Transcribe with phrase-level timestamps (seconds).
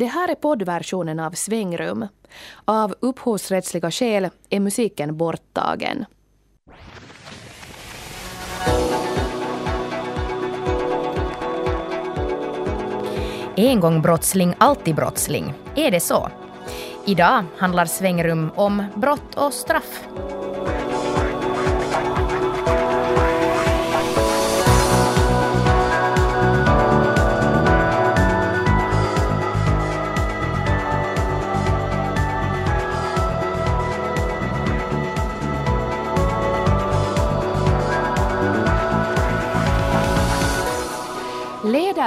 [0.00, 2.06] Det här är poddversionen av Svängrum.
[2.64, 6.04] Av upphovsrättsliga skäl är musiken borttagen.
[13.56, 15.54] En gång brottsling, alltid brottsling.
[15.74, 16.28] Är det så?
[17.06, 20.08] Idag handlar Svängrum om brott och straff.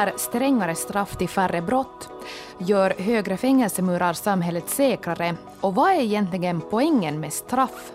[0.05, 2.09] Leder strängare straff till färre brott?
[2.57, 5.35] Gör högre fängelsemurar samhället säkrare?
[5.61, 7.91] Och vad är egentligen poängen med straff?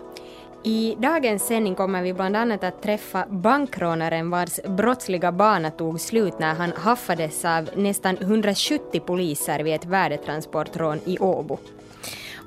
[0.63, 6.39] I dagens sändning kommer vi bland annat att träffa bankrånaren vars brottsliga bana tog slut
[6.39, 11.57] när han haffades av nästan 170 poliser vid ett värdetransportrån i Åbo.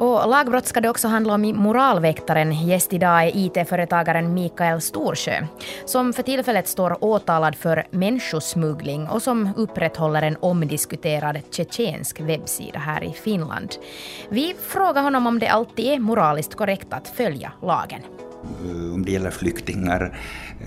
[0.03, 2.53] Och lagbrott ska det också handla om i Moralväktaren.
[2.53, 5.47] Gäst idag är IT-företagaren Mikael Storsjö,
[5.85, 13.05] som för tillfället står åtalad för människosmuggling och som upprätthåller en omdiskuterad tjetjensk webbsida här
[13.05, 13.75] i Finland.
[14.29, 18.01] Vi frågar honom om det alltid är moraliskt korrekt att följa lagen.
[18.43, 20.19] Eh, om det gäller flyktingar,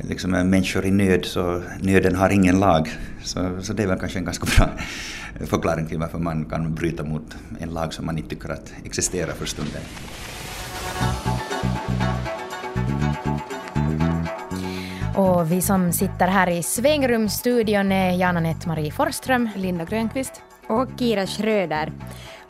[0.02, 2.90] liksom människor i nöd, så nöden har ingen lag.
[3.24, 4.70] Så, så det är väl kanske en ganska bra
[5.48, 9.34] förklaring till varför man kan bryta mot en lag som man inte tycker att existerar
[9.34, 9.82] för stunden.
[15.16, 21.28] Och vi som sitter här i svängrumsstudion är Jana Nett-Marie Forsström, Linda Grönqvist och Kira
[21.28, 21.92] Schröder.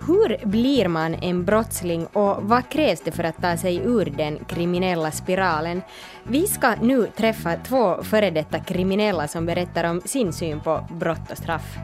[0.07, 4.45] Hur blir man en brottsling och vad krävs det för att ta sig ur den
[4.45, 5.81] kriminella spiralen?
[6.23, 11.31] Vi ska nu träffa två före detta kriminella som berättar om sin syn på brott
[11.31, 11.77] och straff.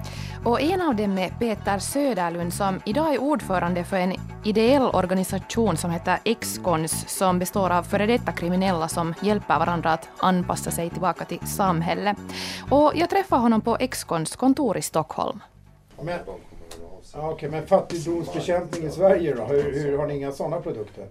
[0.45, 5.77] Och en av dem är Peter Söderlund som idag är ordförande för en ideell organisation
[5.77, 10.89] som heter Excons som består av före detta kriminella som hjälper varandra att anpassa sig
[10.89, 12.17] tillbaka till samhället.
[12.69, 15.39] Och jag träffade honom på Excons kontor i Stockholm.
[16.03, 16.19] Men,
[17.13, 19.43] ja, okay, men fattigdomsbekämpning i Sverige då?
[19.45, 21.07] Hur, hur har ni inga sådana produkter?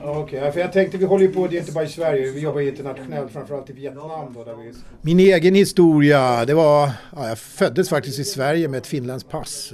[0.00, 2.30] Okej, okay, för jag tänkte vi håller ju på, det är inte bara i Sverige,
[2.30, 4.72] vi jobbar internationellt, framförallt i Vietnam då, där vi...
[5.02, 9.72] Min egen historia, det var, ja, jag föddes faktiskt i Sverige med ett finländskt pass.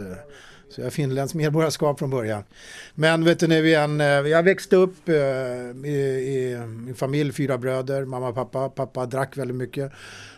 [0.75, 2.45] Så jag har finländskt medborgarskap från början.
[2.95, 5.97] Men vet du, när vi en, jag växte upp eh, i,
[6.27, 8.69] i min familj, fyra bröder, mamma och pappa.
[8.69, 9.93] Pappa drack väldigt mycket.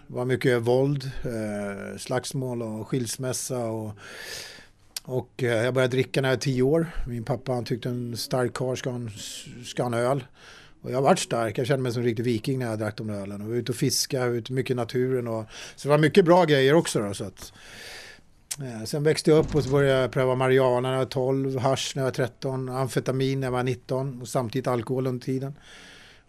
[0.08, 3.66] Det var mycket våld, eh, slagsmål och skilsmässa.
[3.66, 3.92] Och,
[5.02, 6.86] och eh, jag började dricka när jag var tio år.
[7.06, 9.00] Min pappa han tyckte en stark karl ska,
[9.64, 10.24] ska ha en öl.
[10.82, 13.10] Och jag varit stark, jag kände mig som en riktig viking när jag drack de
[13.10, 13.40] ölen.
[13.40, 15.28] Och var ute och fiska, ute mycket i naturen.
[15.28, 15.44] Och,
[15.76, 17.00] så det var mycket bra grejer också.
[17.00, 17.52] Då, så att,
[18.60, 21.58] eh, sen växte jag upp och så började jag pröva marijuana när jag var 12,
[21.58, 25.54] hash när jag var 13, amfetamin när jag var 19 och samtidigt alkohol under tiden.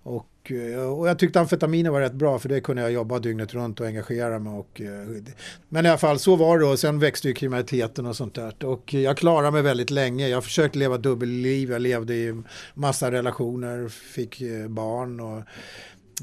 [0.07, 3.53] Och, eh, och jag tyckte amfetaminer var rätt bra för det kunde jag jobba dygnet
[3.53, 4.53] runt och engagera mig.
[4.53, 5.23] Och, eh,
[5.69, 8.66] men i alla fall så var det och sen växte ju kriminaliteten och sånt där.
[8.66, 10.28] Och jag klarade mig väldigt länge.
[10.28, 11.72] Jag försökte leva dubbelliv.
[11.72, 12.41] Jag levde i
[12.73, 15.44] massa relationer, fick eh, barn och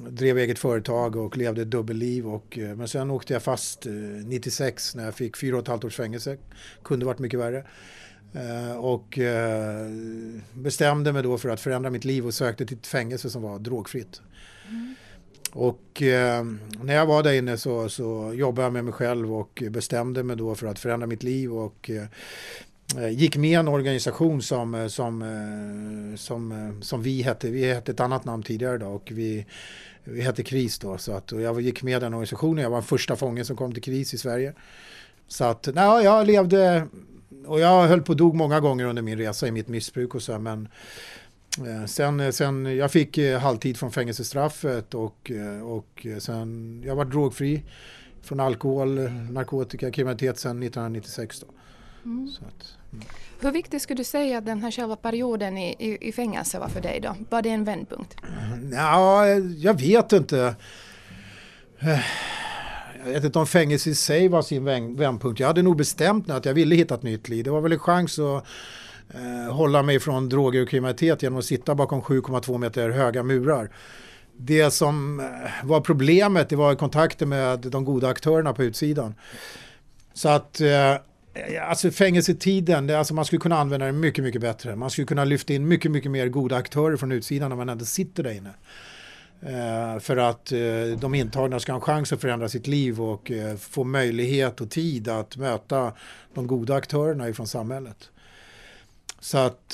[0.09, 2.29] drev eget företag och levde ett dubbelliv.
[2.29, 3.87] Och, men sen åkte jag fast
[4.25, 6.37] 96 när jag fick fyra och ett halvt års fängelse.
[6.85, 7.65] Kunde varit mycket värre.
[8.35, 9.91] Eh, och eh,
[10.53, 13.59] bestämde mig då för att förändra mitt liv och sökte till ett fängelse som var
[13.59, 14.23] drogfritt.
[14.69, 14.95] Mm.
[15.53, 16.45] Och eh,
[16.83, 20.37] när jag var där inne så, så jobbade jag med mig själv och bestämde mig
[20.37, 21.91] då för att förändra mitt liv och
[23.11, 27.51] gick med en organisation som, som, som, som vi hette.
[27.51, 29.47] Vi hette ett annat namn tidigare då och vi,
[30.05, 30.99] vi hette KRIS då.
[30.99, 32.63] Så att, jag gick med den organisationen.
[32.63, 34.53] Jag var den första fången som kom till KRIS i Sverige.
[35.29, 36.89] Så att nej, jag levde
[37.47, 40.23] och jag höll på att dog många gånger under min resa i mitt missbruk och
[40.23, 40.69] så men
[41.67, 47.05] eh, Sen, sen jag fick eh, halvtid från fängelsestraffet och, eh, och sen jag var
[47.05, 47.63] drogfri
[48.23, 51.41] från alkohol, narkotika, kriminalitet sen 1996.
[51.41, 51.47] Då.
[52.05, 52.29] Mm.
[52.29, 53.05] Att, mm.
[53.41, 56.69] Hur viktigt skulle du säga att den här själva perioden i, i, i fängelse var
[56.69, 57.17] för dig då?
[57.31, 58.17] Var det en vändpunkt?
[58.73, 59.27] Ja,
[59.57, 60.57] jag vet inte
[63.05, 64.65] jag vet inte om fängelse i sig var sin
[64.97, 65.41] vändpunkt.
[65.41, 67.45] Jag hade nog bestämt mig att jag ville hitta ett nytt liv.
[67.45, 68.45] Det var väl en chans att
[69.15, 73.71] eh, hålla mig från droger och kriminalitet genom att sitta bakom 7,2 meter höga murar.
[74.37, 75.27] Det som eh,
[75.65, 79.15] var problemet det var kontakten med de goda aktörerna på utsidan.
[80.15, 80.97] Så att eh,
[81.69, 84.77] Alltså fängelsetiden, det, alltså man skulle kunna använda den mycket, mycket bättre.
[84.77, 87.85] Man skulle kunna lyfta in mycket, mycket mer goda aktörer från utsidan när man ändå
[87.85, 88.51] sitter där inne.
[89.43, 93.31] Eh, för att eh, de intagna ska ha en chans att förändra sitt liv och
[93.31, 95.93] eh, få möjlighet och tid att möta
[96.35, 98.11] de goda aktörerna ifrån samhället.
[99.21, 99.69] Så att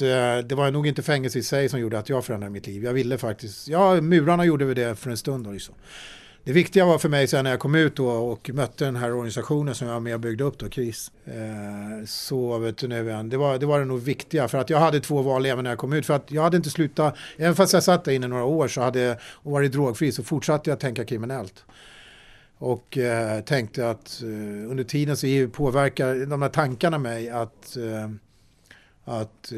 [0.45, 2.85] det var nog inte fängelse i sig som gjorde att jag förändrade mitt liv.
[2.85, 5.45] Jag ville faktiskt, ja murarna gjorde väl det för en stund.
[5.45, 5.75] Då liksom.
[6.45, 9.75] Det viktiga var för mig sen när jag kom ut och mötte den här organisationen
[9.75, 11.13] som jag var med och byggde upp då, KRIS.
[12.07, 15.01] så vet du nu, det var, det var det nog viktiga för att jag hade
[15.01, 16.07] två val även när jag kom ut.
[16.07, 18.81] För att jag hade inte slutat, även fast jag satt där inne några år så
[18.81, 21.65] hade, och varit drogfri så fortsatte jag tänka kriminellt.
[22.59, 28.11] Och eh, tänkte att eh, under tiden så påverkar de här tankarna mig att eh,
[29.05, 29.53] att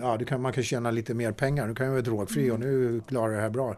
[0.00, 1.66] ja, kan, man kan tjäna lite mer pengar.
[1.66, 3.76] Nu kan jag vara drogfri och nu klarar jag det här bra.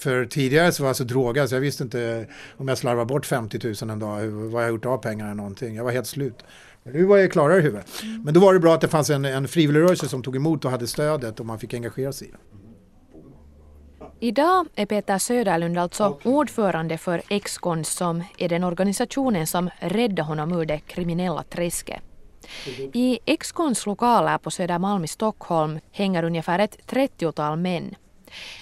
[0.00, 3.26] För tidigare så var jag så drogad så jag visste inte om jag slarvade bort
[3.26, 5.74] 50 000 en dag, vad jag gjort av pengarna eller någonting.
[5.74, 6.44] Jag var helt slut.
[6.82, 7.86] Men nu var jag klarare i huvudet.
[8.24, 10.70] Men då var det bra att det fanns en, en frivilligrörelse som tog emot och
[10.70, 12.38] hade stödet och man fick engagera sig i det.
[14.20, 20.52] Idag är Peter Söderlund alltså ordförande för Excons som är den organisationen som räddade honom
[20.52, 22.02] ur det kriminella träsket.
[22.92, 27.94] I Excons lokaler på Södermalm i Stockholm hänger ungefär ett 30-tal män.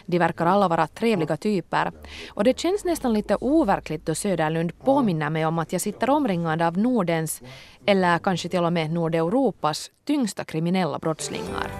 [0.07, 1.93] De verkar alla vara trevliga typer
[2.31, 6.63] och det känns nästan lite overkligt då Söderlund påminner mig om att jag sitter omringad
[6.63, 7.43] av Nordens,
[7.87, 11.71] eller kanske till och med Nordeuropas, tyngsta kriminella brottslingar.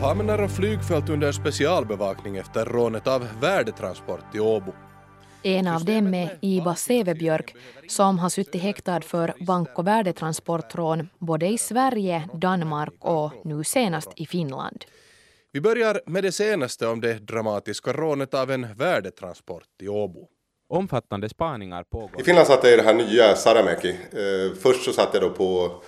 [0.00, 4.72] Hamnar och flygfält under specialbevakning efter rånet av värdetransport i Åbo.
[5.46, 7.54] En av dem är Iba Sevebjörk
[7.88, 14.08] som har suttit häktad för bank och värdetransportrån både i Sverige, Danmark och nu senast
[14.16, 14.84] i Finland.
[15.52, 20.28] Vi börjar med det senaste om det dramatiska rånet av en värdetransport i Åbo.
[20.68, 22.20] Omfattande spaningar pågår.
[22.20, 23.90] I Finland satt jag i det här nya Saramäki.
[23.90, 25.82] Eh, först så satt jag då på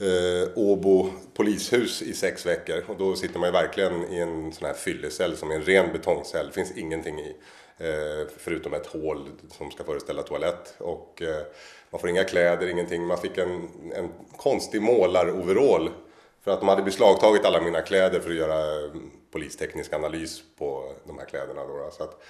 [0.00, 4.66] eh, Åbo polishus i sex veckor och då sitter man ju verkligen i en sån
[4.66, 6.46] här fyllecell som är en ren betongcell.
[6.46, 7.36] Det finns ingenting i.
[7.80, 10.74] Eh, förutom ett hål som ska föreställa toalett.
[10.78, 11.42] Och eh,
[11.90, 13.06] man får inga kläder, ingenting.
[13.06, 15.90] Man fick en, en konstig målaroverall
[16.44, 18.90] för att de hade beslagtagit alla mina kläder för att göra eh,
[19.32, 21.66] polisteknisk analys på de här kläderna.
[21.66, 22.22] Då, så att,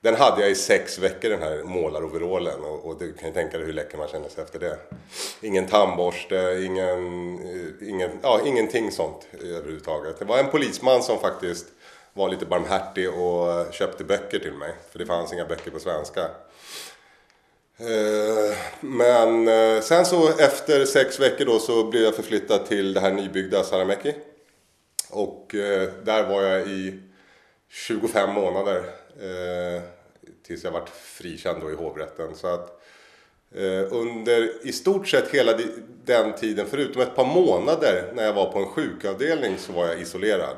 [0.00, 3.58] den hade jag i sex veckor den här målaroverallen och, och du kan ju tänka
[3.58, 4.78] dig hur läcker man känner sig efter det.
[5.40, 6.98] Ingen tandborste, ingen,
[7.88, 10.18] ingen, ja, ingenting sånt överhuvudtaget.
[10.18, 11.66] Det var en polisman som faktiskt
[12.14, 14.74] var lite barmhärtig och köpte böcker till mig.
[14.90, 16.30] För det fanns inga böcker på svenska.
[17.78, 23.00] Eh, men eh, sen så efter sex veckor då så blev jag förflyttad till det
[23.00, 24.14] här nybyggda Saramäki.
[25.10, 27.00] Och eh, där var jag i
[27.68, 28.84] 25 månader.
[30.46, 32.34] Tills jag vart frikänd då i hovrätten.
[32.34, 32.80] Så att
[33.90, 35.58] under i stort sett hela
[36.04, 40.00] den tiden, förutom ett par månader när jag var på en sjukavdelning så var jag
[40.00, 40.56] isolerad.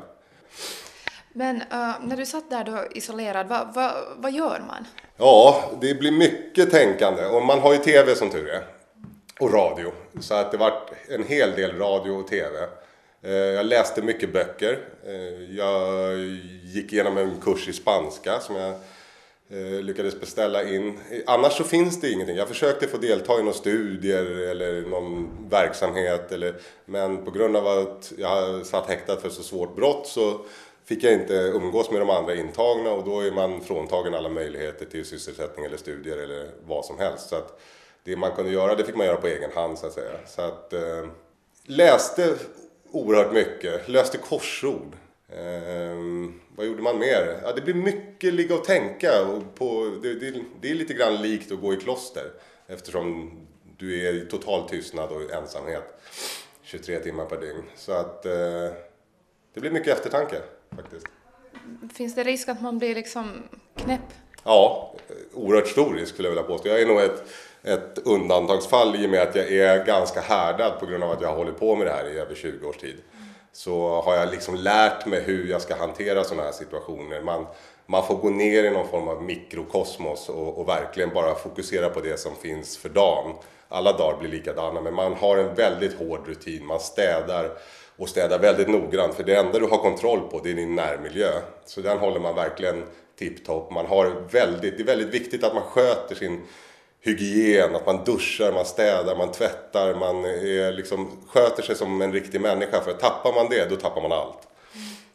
[1.37, 4.87] Men uh, när du satt där då isolerad, vad, vad, vad gör man?
[5.17, 8.65] Ja, det blir mycket tänkande och man har ju tv som tur är.
[9.41, 9.93] Och radio.
[10.21, 12.59] Så att det vart en hel del radio och tv.
[13.23, 14.79] Eh, jag läste mycket böcker.
[15.07, 16.19] Eh, jag
[16.65, 18.75] gick igenom en kurs i spanska som jag
[19.83, 20.99] lyckades beställa in.
[21.27, 22.37] Annars så finns det ingenting.
[22.37, 26.33] Jag försökte få delta i några studier eller någon verksamhet.
[26.33, 26.55] Eller,
[26.85, 30.41] men på grund av att jag satt häktad för så svårt brott så
[30.87, 34.85] fick jag inte umgås med de andra intagna och då är man fråntagen alla möjligheter
[34.87, 37.29] till sysselsättning eller studier eller vad som helst.
[37.29, 37.61] Så att
[38.05, 40.19] det man kunde göra, det fick man göra på egen hand så att säga.
[40.27, 41.07] Så att, eh,
[41.65, 42.35] läste
[42.91, 44.97] oerhört mycket, löste korsord.
[45.29, 45.97] Eh,
[46.57, 47.41] vad gjorde man mer?
[47.43, 49.27] Ja, det blir mycket ligga och tänka.
[49.27, 52.31] Och på, det, det, det är lite grann likt att gå i kloster
[52.67, 53.31] eftersom
[53.79, 55.85] du är i total tystnad och ensamhet
[56.63, 57.63] 23 timmar per dygn.
[57.77, 58.33] Så att eh,
[59.55, 60.37] det blir mycket eftertanke
[60.77, 61.07] faktiskt.
[61.95, 63.43] Finns det risk att man blir liksom
[63.77, 64.01] knäpp?
[64.45, 64.95] Ja,
[65.35, 66.69] oerhört stor risk skulle jag vilja påstå.
[66.69, 67.25] Jag är nog ett,
[67.63, 71.29] ett undantagsfall i och med att jag är ganska härdad på grund av att jag
[71.29, 72.97] har hållit på med det här i över 20 års tid.
[73.53, 77.23] Så har jag liksom lärt mig hur jag ska hantera sådana här situationer.
[77.23, 77.47] Man,
[77.87, 82.01] man får gå ner i någon form av mikrokosmos och, och verkligen bara fokusera på
[82.01, 83.35] det som finns för dagen.
[83.69, 86.67] Alla dagar blir likadana men man har en väldigt hård rutin.
[86.67, 87.51] Man städar
[87.97, 91.31] och städa väldigt noggrant för det enda du har kontroll på det är din närmiljö.
[91.67, 92.85] Så den håller man verkligen
[93.19, 93.71] tipptopp.
[93.71, 96.43] Man har väldigt, det är väldigt viktigt att man sköter sin
[97.01, 102.13] hygien, att man duschar, man städar, man tvättar, man är liksom, sköter sig som en
[102.13, 102.81] riktig människa.
[102.81, 104.39] För tappar man det, då tappar man allt.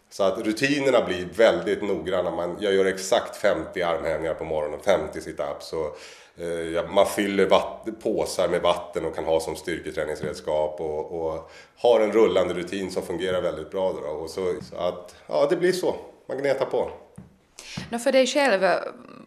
[0.09, 2.31] Så att rutinerna blir väldigt noggranna.
[2.31, 5.73] Man, jag gör exakt 50 armhävningar på morgonen, 50 situps.
[6.37, 7.49] Eh, man fyller
[7.91, 13.03] påsar med vatten och kan ha som styrketräningsredskap och, och har en rullande rutin som
[13.03, 13.93] fungerar väldigt bra.
[13.93, 14.07] Då.
[14.07, 15.95] Och så, så, att, ja, det blir så.
[16.27, 16.91] Man gnetar på.
[17.89, 18.61] No, för dig själv,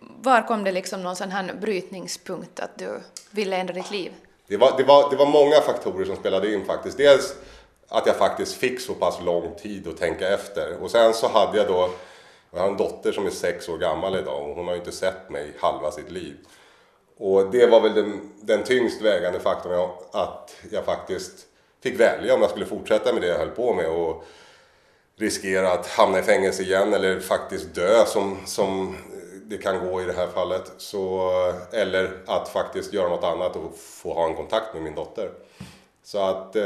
[0.01, 4.13] var kom det liksom någon sån här brytningspunkt att du ville ändra ditt liv?
[4.47, 6.97] Det var, det, var, det var många faktorer som spelade in faktiskt.
[6.97, 7.35] Dels
[7.89, 10.83] att jag faktiskt fick så pass lång tid att tänka efter.
[10.83, 11.91] Och sen så hade jag då,
[12.51, 14.93] jag har en dotter som är sex år gammal idag och hon har ju inte
[14.93, 16.37] sett mig halva sitt liv.
[17.19, 21.47] Och det var väl den, den tyngst vägande faktorn att jag faktiskt
[21.83, 24.25] fick välja om jag skulle fortsätta med det jag höll på med och
[25.17, 28.97] riskera att hamna i fängelse igen eller faktiskt dö som, som
[29.47, 30.73] det kan gå i det här fallet.
[30.77, 31.31] Så,
[31.73, 35.31] eller att faktiskt göra något annat och få ha en kontakt med min dotter.
[36.03, 36.63] Så att, eh,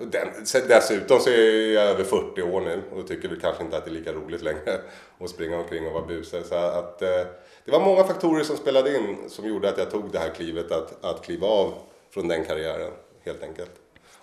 [0.00, 0.28] den,
[0.68, 3.90] dessutom så är jag över 40 år nu och tycker väl kanske inte att det
[3.90, 4.80] är lika roligt längre
[5.20, 6.44] att springa omkring och vara busig.
[6.46, 7.22] Så att, eh,
[7.70, 10.72] det var många faktorer som spelade in som gjorde att jag tog det här klivet
[10.72, 11.74] att, att kliva av
[12.10, 12.92] från den karriären
[13.24, 13.70] helt enkelt.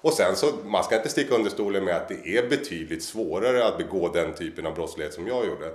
[0.02, 3.68] Och sen så, man ska inte sticka under stolen med att det är betydligt svårare
[3.68, 5.72] att begå den typen av brottslighet som jag gjorde.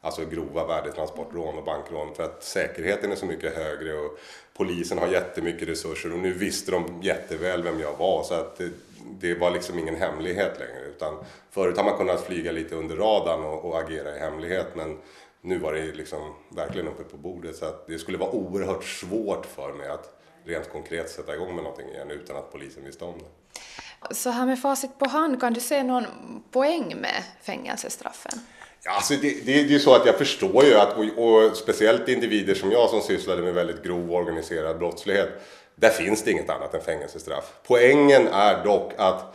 [0.00, 4.18] Alltså grova värdetransportrån och bankrån för att säkerheten är så mycket högre och
[4.56, 8.70] polisen har jättemycket resurser och nu visste de jätteväl vem jag var så att det,
[9.20, 11.14] det var liksom ingen hemlighet längre utan
[11.50, 14.98] förut har man kunnat flyga lite under radarn och, och agera i hemlighet men
[15.46, 19.46] nu var det liksom verkligen uppe på bordet så att det skulle vara oerhört svårt
[19.46, 23.14] för mig att rent konkret sätta igång med någonting igen utan att polisen visste om
[23.18, 24.14] det.
[24.14, 26.04] Så här med facit på hand, kan du se någon
[26.50, 28.32] poäng med fängelsestraffen?
[28.88, 32.54] Alltså det, det, det är så att jag förstår ju att, och, och, speciellt individer
[32.54, 35.28] som jag som sysslade med väldigt grov organiserad brottslighet,
[35.74, 37.52] där finns det inget annat än fängelsestraff.
[37.66, 39.34] Poängen är dock att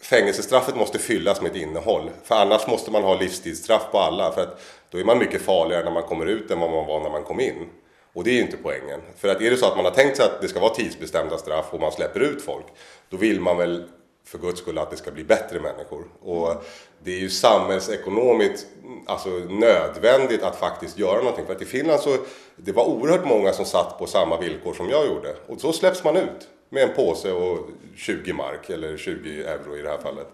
[0.00, 2.10] fängelsestraffet måste fyllas med ett innehåll.
[2.24, 4.32] För annars måste man ha livstidsstraff på alla.
[4.32, 4.60] För att
[4.94, 7.24] då är man mycket farligare när man kommer ut än vad man var när man
[7.24, 7.66] kom in.
[8.12, 9.00] Och det är ju inte poängen.
[9.16, 11.38] För att är det så att man har tänkt sig att det ska vara tidsbestämda
[11.38, 12.64] straff och man släpper ut folk,
[13.08, 13.84] då vill man väl
[14.24, 16.04] för guds skull att det ska bli bättre människor.
[16.20, 16.64] Och
[17.04, 18.66] det är ju samhällsekonomiskt
[19.06, 21.46] alltså, nödvändigt att faktiskt göra någonting.
[21.46, 22.16] För att i Finland så
[22.56, 25.34] det var oerhört många som satt på samma villkor som jag gjorde.
[25.46, 27.58] Och så släpps man ut med en påse och
[27.96, 30.28] 20 mark, eller 20 euro i det här fallet.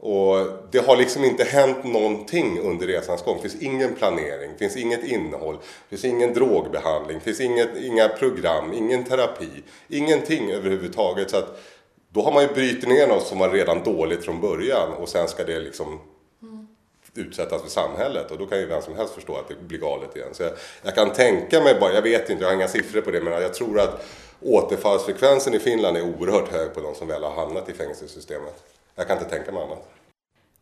[0.00, 3.36] Och det har liksom inte hänt någonting under resans gång.
[3.42, 5.56] Det finns ingen planering, det finns inget innehåll,
[5.88, 9.48] det finns ingen drogbehandling, det finns inget, inga program, ingen terapi,
[9.88, 11.30] ingenting överhuvudtaget.
[11.30, 11.60] Så att
[12.12, 15.28] då har man ju brutit ner något som var redan dåligt från början och sen
[15.28, 16.00] ska det liksom
[17.14, 20.16] utsättas för samhället och då kan ju vem som helst förstå att det blir galet
[20.16, 20.28] igen.
[20.32, 20.52] Så jag,
[20.82, 23.42] jag, kan tänka mig bara, jag vet inte, jag har inga siffror på det, men
[23.42, 24.06] jag tror att
[24.40, 28.77] återfallsfrekvensen i Finland är oerhört hög på de som väl har hamnat i fängelsesystemet.
[28.98, 29.88] Jag kan inte tänka mig annat.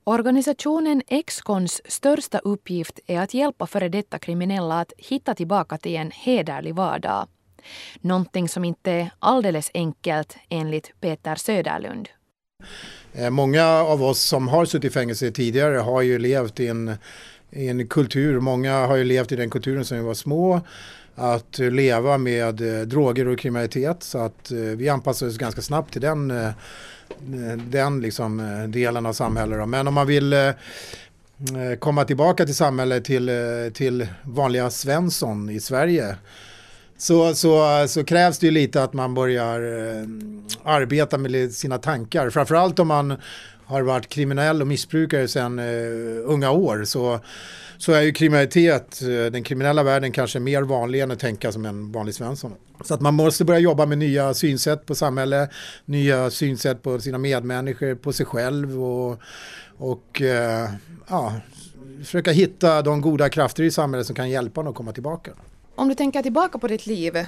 [0.04, 6.10] Organisationen Excons största uppgift är att hjälpa före detta kriminella att hitta tillbaka till en
[6.10, 7.28] hederlig vardag.
[8.00, 12.08] Någonting som inte är alldeles enkelt enligt Peter Söderlund.
[13.12, 16.94] Eh, många av oss som har suttit i fängelse tidigare har ju levt i en,
[17.50, 20.60] i en kultur, många har ju levt i den kulturen som vi var små
[21.14, 25.92] att leva med eh, droger och kriminalitet så att eh, vi anpassade oss ganska snabbt
[25.92, 26.32] till den,
[27.10, 29.68] Eh, den liksom eh, delen av samhället.
[29.68, 30.50] Men om man vill eh,
[31.78, 33.30] komma tillbaka till samhället till,
[33.74, 36.16] till vanliga Svensson i Sverige
[36.98, 40.02] så, så, så krävs det ju lite att man börjar eh,
[40.64, 42.30] arbeta med sina tankar.
[42.30, 43.16] Framförallt om man
[43.66, 47.20] har varit kriminell och missbrukare sedan uh, unga år så,
[47.78, 51.66] så är ju kriminalitet, uh, den kriminella världen kanske mer vanlig än att tänka som
[51.66, 52.52] en vanlig svensson.
[52.84, 55.50] Så att man måste börja jobba med nya synsätt på samhället,
[55.84, 59.20] nya synsätt på sina medmänniskor, på sig själv och,
[59.78, 60.70] och uh,
[61.08, 61.32] ja,
[62.04, 65.30] försöka hitta de goda krafter i samhället som kan hjälpa en att komma tillbaka.
[65.74, 67.26] Om du tänker tillbaka på ditt liv,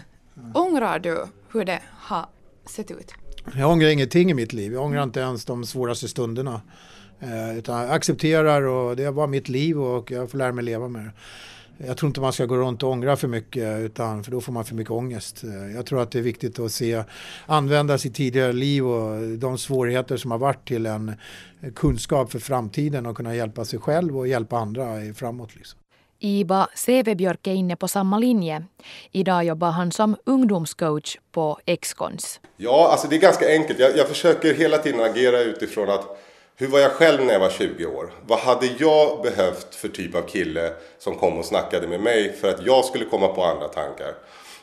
[0.55, 2.27] ångrar du hur det har
[2.67, 3.15] sett ut?
[3.57, 4.73] Jag ångrar ingenting i mitt liv.
[4.73, 6.61] Jag ångrar inte ens de svåraste stunderna.
[7.21, 10.89] Eh, utan jag accepterar och det var mitt liv och jag får lära mig leva
[10.89, 11.13] med det.
[11.87, 14.53] Jag tror inte man ska gå runt och ångra för mycket utan för då får
[14.53, 15.45] man för mycket ångest.
[15.45, 17.05] Eh, jag tror att det är viktigt att se,
[17.47, 21.09] använda sitt tidigare liv och de svårigheter som har varit till en
[21.61, 25.57] eh, kunskap för framtiden och kunna hjälpa sig själv och hjälpa andra framåt.
[25.57, 25.81] Liksom.
[26.21, 28.65] Iba Sevebjörk är inne på samma linje.
[29.13, 32.41] Idag jobbar han som ungdomscoach på Excons.
[32.57, 33.79] Ja, alltså det är ganska enkelt.
[33.79, 36.19] Jag, jag, försöker hela tiden agera utifrån att
[36.57, 38.13] hur var jag själv när jag var 20 år?
[38.27, 42.49] Vad hade jag behövt för typ av kille som kom och snackade med mig för
[42.49, 44.15] att jag skulle komma på andra tankar?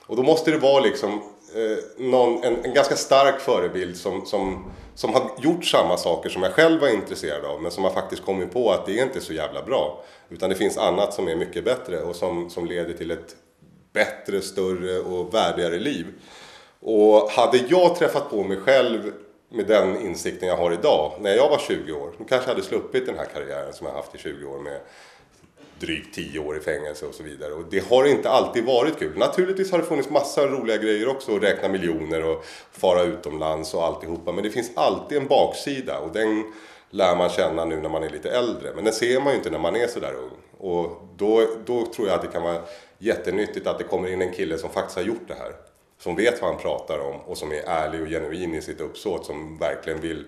[0.08, 1.24] Och då måste det vara liksom
[1.56, 6.44] eh, någon, en, en, ganska stark förebild som, som, som har gjort samma saker som
[6.44, 9.22] jag själv var intresserad av men som har faktiskt kommit på att det är inte
[9.22, 10.04] så jävla bra.
[10.30, 13.36] Utan det finns annat som är mycket bättre och som, som leder till ett
[13.94, 16.06] bättre, större och värdigare liv.
[16.80, 19.12] Och hade jag träffat på mig själv
[19.50, 22.68] med den insikten jag har idag, när jag var 20 år, då kanske jag hade
[22.68, 24.80] sluppit den här karriären som jag haft i 20 år med
[25.80, 27.54] drygt tio år i fängelse och så vidare.
[27.54, 29.18] Och det har inte alltid varit kul.
[29.18, 33.84] Naturligtvis har det funnits massa roliga grejer också, att räkna miljoner och fara utomlands och
[33.84, 34.32] alltihopa.
[34.32, 36.44] Men det finns alltid en baksida och den
[36.90, 38.72] lär man känna nu när man är lite äldre.
[38.76, 40.32] Men den ser man ju inte när man är sådär ung.
[40.58, 42.62] Och då, då tror jag att det kan vara
[42.98, 45.52] jättenyttigt att det kommer in en kille som faktiskt har gjort det här.
[46.00, 49.26] Som vet vad han pratar om och som är ärlig och genuin i sitt uppsåt.
[49.26, 50.26] Som verkligen vill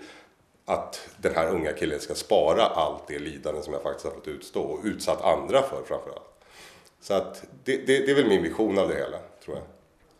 [0.69, 4.27] att den här unga killen ska spara allt det lidande som jag faktiskt har fått
[4.27, 6.45] utstå och utsatt andra för framförallt.
[7.01, 9.65] Så att det, det, det är väl min vision av det hela, tror jag.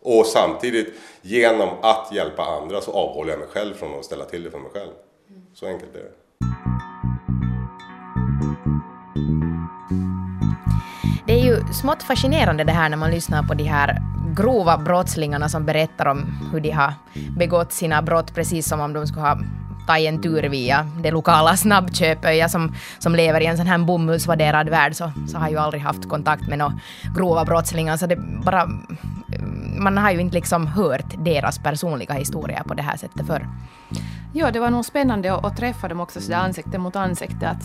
[0.00, 4.42] Och samtidigt, genom att hjälpa andra så avhåller jag mig själv från att ställa till
[4.42, 4.90] det för mig själv.
[5.54, 6.12] Så enkelt är det.
[11.26, 13.98] Det är ju smått fascinerande det här när man lyssnar på de här
[14.36, 16.94] grova brottslingarna som berättar om hur de har
[17.38, 19.38] begått sina brott precis som om de skulle ha
[19.88, 22.36] ta en tur via det lokala snabbköpet.
[22.36, 25.82] Jag som, som lever i en sån här bomullsvärderad värld så, så har ju aldrig
[25.82, 26.80] haft kontakt med några
[27.16, 28.86] grova brottslingar så det bara mm,
[29.82, 33.46] man har ju inte liksom hört deras personliga historia på det här sättet förr.
[34.32, 37.48] Ja, det var nog spännande att, att träffa dem också sådär ansikte mot ansikte.
[37.48, 37.62] Att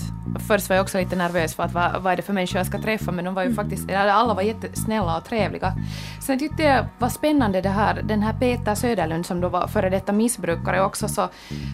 [0.47, 2.67] först var jag också lite nervös för att vad, vad är det för människor jag
[2.67, 5.73] ska träffa, men de var ju faktiskt, alla var jättesnälla och trevliga.
[6.21, 9.89] Sen tyckte jag var spännande det här, den här Peter Söderlund som då var före
[9.89, 11.29] detta missbrukare också, så uh,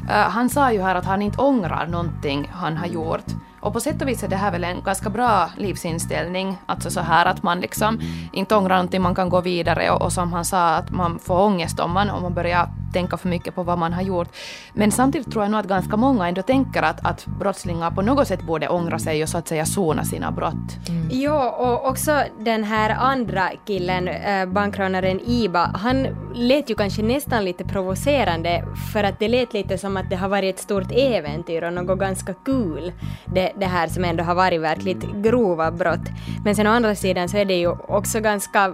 [0.09, 3.25] han sa ju här att han inte ångrar någonting han har gjort.
[3.61, 6.99] Och på sätt och vis är det här väl en ganska bra livsinställning, alltså så
[6.99, 7.99] här att man liksom
[8.33, 11.39] inte ångrar någonting, man kan gå vidare och, och som han sa att man får
[11.39, 14.27] ångest om man, om man börjar tänka för mycket på vad man har gjort.
[14.73, 18.27] Men samtidigt tror jag nog att ganska många ändå tänker att, att brottslingar på något
[18.27, 20.89] sätt borde ångra sig och så att säga sona sina brott.
[20.89, 21.09] Mm.
[21.11, 27.45] Ja, och också den här andra killen, äh, bankrånaren Iba, han lät ju kanske nästan
[27.45, 28.63] lite provocerande
[28.93, 31.99] för att det lät lite som att det har varit ett stort äventyr och något
[31.99, 32.91] ganska kul,
[33.25, 36.09] det, det här som ändå har varit verkligt grova brott.
[36.43, 38.73] Men sen å andra sidan så är det ju också ganska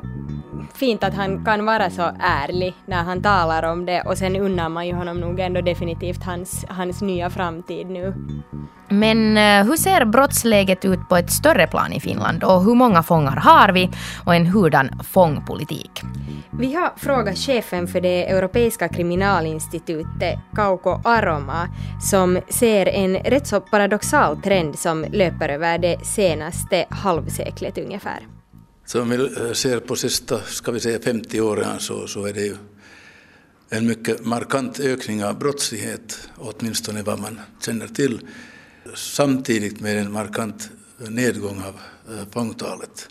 [0.74, 4.70] fint att han kan vara så ärlig när han talar om det och sen unnar
[4.70, 8.14] man ju honom nog ändå definitivt hans, hans nya framtid nu.
[8.90, 13.04] Men eh, hur ser brottsläget ut på ett större plan i Finland och hur många
[13.04, 13.90] fångar har vi
[14.26, 16.02] och en hurdan fångpolitik?
[16.60, 21.68] Vi har frågat chefen för det europeiska kriminalinstitutet, Kauko Aroma,
[22.02, 28.28] som ser en rätt så paradoxal trend som löper över det senaste halvseklet ungefär.
[28.86, 32.42] Så om vi ser på sista, ska vi säga 50 åren så, så är det
[32.42, 32.56] ju
[33.70, 38.20] en mycket markant ökning av brottslighet, åtminstone vad man känner till,
[38.96, 41.80] samtidigt med en markant nedgång av
[42.14, 43.10] eh, fångtalet,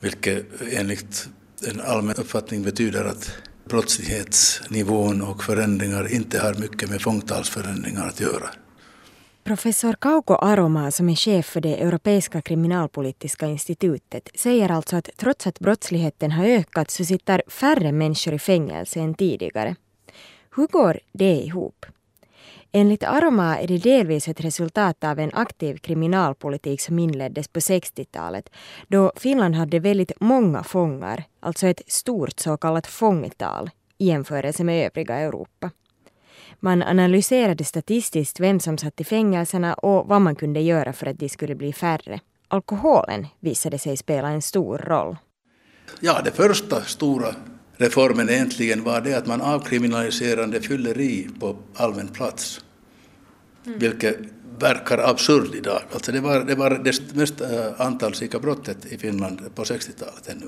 [0.00, 1.28] vilket enligt
[1.66, 3.32] en allmän uppfattning betyder att
[3.68, 8.50] brottslighetsnivån och förändringar inte har mycket med fångtalsförändringar att göra.
[9.48, 15.46] Professor Kauko Aroma, som är chef för det europeiska kriminalpolitiska institutet, säger alltså att trots
[15.46, 19.76] att brottsligheten har ökat så sitter färre människor i fängelse än tidigare.
[20.56, 21.86] Hur går det ihop?
[22.72, 28.50] Enligt Aroma är det delvis ett resultat av en aktiv kriminalpolitik som inleddes på 60-talet,
[28.88, 34.86] då Finland hade väldigt många fångar, alltså ett stort så kallat fångtal i jämförelse med
[34.86, 35.70] övriga Europa.
[36.60, 41.18] Man analyserade statistiskt vem som satt i fängelserna och vad man kunde göra för att
[41.18, 42.20] de skulle bli färre.
[42.48, 45.16] Alkoholen visade sig spela en stor roll.
[46.00, 47.34] Ja, det första stora
[47.76, 52.60] reformen egentligen var det att man avkriminaliserade fylleri på allmän plats.
[53.66, 53.78] Mm.
[53.78, 54.16] Vilket
[54.58, 55.82] verkar absurd idag.
[55.92, 60.46] Alltså det, var, det var det mest äh, antalsrika brottet i Finland på 60-talet ännu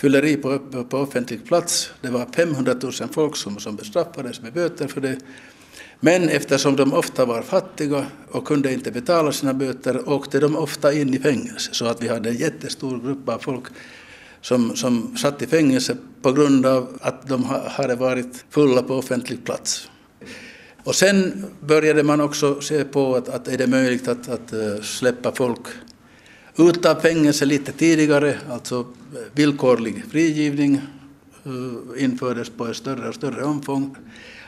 [0.00, 0.58] fylleri på,
[0.88, 1.90] på offentlig plats.
[2.00, 5.18] Det var 500 000 folk som, som bestraffades med böter för det.
[6.00, 10.92] Men eftersom de ofta var fattiga och kunde inte betala sina böter åkte de ofta
[10.92, 11.70] in i fängelse.
[11.72, 13.64] Så att vi hade en jättestor grupp av folk
[14.40, 19.44] som, som satt i fängelse på grund av att de hade varit fulla på offentlig
[19.44, 19.88] plats.
[20.84, 24.80] Och sen började man också se på att, att är det möjligt att, att eh,
[24.82, 25.66] släppa folk
[26.68, 28.78] ut av fängelse lite tidigare, alltså
[29.14, 30.80] eh, villkorlig frigivning
[31.44, 33.96] eh, infördes på ett större och större omfång.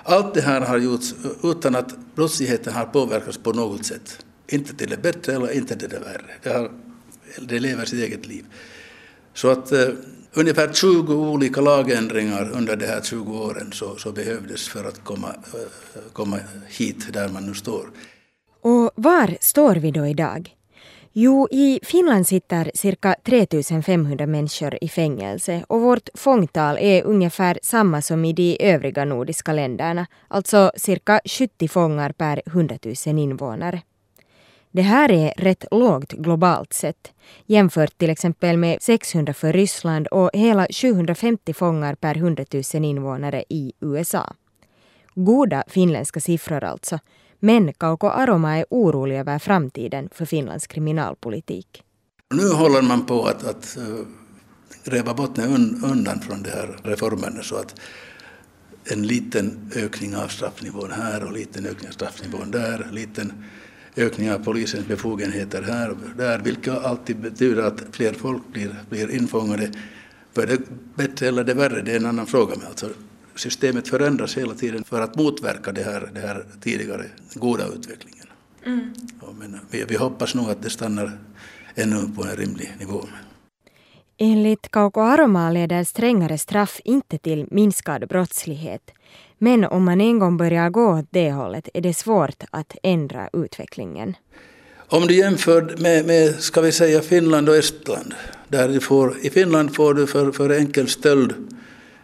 [0.03, 4.25] Allt det här har gjorts eh, utan att brottsligheten har påverkats på något sätt.
[4.49, 6.25] Inte till det bättre eller inte till det värre.
[6.43, 6.71] Det, har,
[7.41, 8.45] det lever sitt eget liv.
[9.35, 9.89] Så att eh,
[10.33, 15.35] ungefär 20 olika lagändringar under de här 20 åren så, så behövdes för att komma,
[16.13, 17.91] komma hit där man nu står.
[18.61, 20.57] Och var står vi då idag?
[21.15, 28.03] Jo, i Finland sitter cirka 3500 människor i fängelse och vårt fångtal är ungefär samma
[28.03, 33.83] som i de övriga nordiska länderna, alltså cirka 70 fångar per 100 000 invånare.
[34.71, 37.13] Det här är rätt lågt globalt sett,
[37.47, 42.45] jämfört till exempel med 600 för Ryssland och hela 750 fångar per 100
[42.75, 44.33] 000 invånare i USA.
[45.15, 46.99] Goda finländska siffror alltså,
[47.45, 51.83] men Kauko Aroma är orolig över framtiden för Finlands kriminalpolitik.
[52.35, 54.07] Nu håller man på att, att eh,
[54.85, 55.45] gräva botten
[55.85, 57.81] undan från de här reformerna så att
[58.85, 63.33] en liten ökning av straffnivån här och en liten ökning av straffnivån där, en liten
[63.97, 69.11] ökning av polisens befogenheter här och där, vilket alltid betyder att fler folk blir, blir
[69.11, 69.71] infångade.
[70.33, 70.59] För det
[70.95, 72.55] bättre eller det värre, det är en annan fråga.
[72.59, 72.89] Men alltså,
[73.35, 78.27] systemet förändras hela tiden för att motverka det här, det här tidigare goda utvecklingen.
[78.67, 78.93] Mm.
[79.39, 81.19] men vi, vi hoppas nog att det stannar
[81.75, 83.05] ännu på en rimlig nivå.
[84.19, 88.91] Enligt Kauko Aroma leder strängare straff inte till minskad brottslighet.
[89.39, 93.29] Men om man en gång börjar gå åt det hållet är det svårt att ändra
[93.33, 94.17] utvecklingen.
[94.89, 98.15] Om du jämför med, med ska vi säga Finland och Estland.
[98.49, 101.35] Där du får, I Finland får du för, för enkel stöld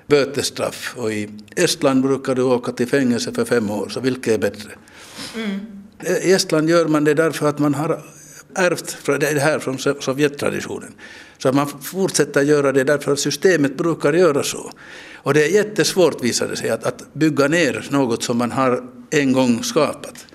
[0.09, 4.39] bötesstraff och i Estland brukar du åka till fängelse för fem år, så vilket är
[4.39, 4.71] bättre?
[5.35, 5.61] Mm.
[6.23, 8.03] I Estland gör man det därför att man har
[8.55, 10.93] ärvt det här från Sovjettraditionen.
[11.39, 14.73] Så man fortsätter göra det därför att systemet brukar göra så.
[15.15, 18.83] Och det är jättesvårt visar det sig att, att bygga ner något som man har
[19.11, 20.27] en gång skapat.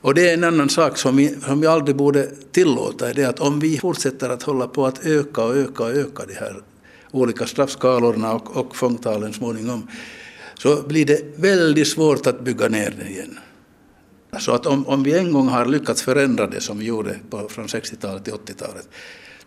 [0.00, 3.28] Och det är en annan sak som vi, som vi aldrig borde tillåta, det är
[3.28, 6.62] att om vi fortsätter att hålla på att öka och öka och öka de här
[7.20, 9.88] olika straffskalorna och, och fångtalen småningom,
[10.58, 13.38] så blir det väldigt svårt att bygga ner det igen.
[14.38, 17.48] Så att om, om vi en gång har lyckats förändra det som vi gjorde på,
[17.48, 18.88] från 60-talet till 80-talet,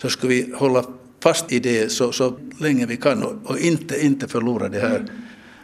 [0.01, 0.84] så ska vi hålla
[1.23, 5.05] fast i det så, så länge vi kan och, och inte, inte förlora det här,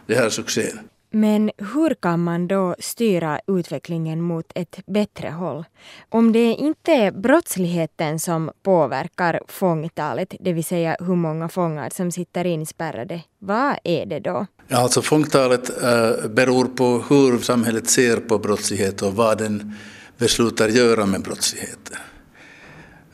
[0.08, 0.80] det här succén.
[1.16, 5.66] Men hur kan man då styra utvecklingen mot ett bättre håll?
[6.10, 12.12] Om det inte är brottsligheten som påverkar fångtalet, det vill säga hur många fångar som
[12.12, 14.46] sitter inspärrade, vad är det då?
[14.68, 19.76] Ja, alltså fångtalet äh, beror på hur samhället ser på brottslighet och vad den
[20.18, 21.92] beslutar göra med brottslighet.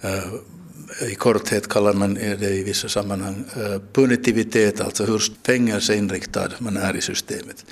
[0.02, 6.78] Äh, i korthet kallar man det i vissa sammanhang eh, punitivitet, alltså hur fängelseinriktad man
[6.78, 7.66] är i systemet.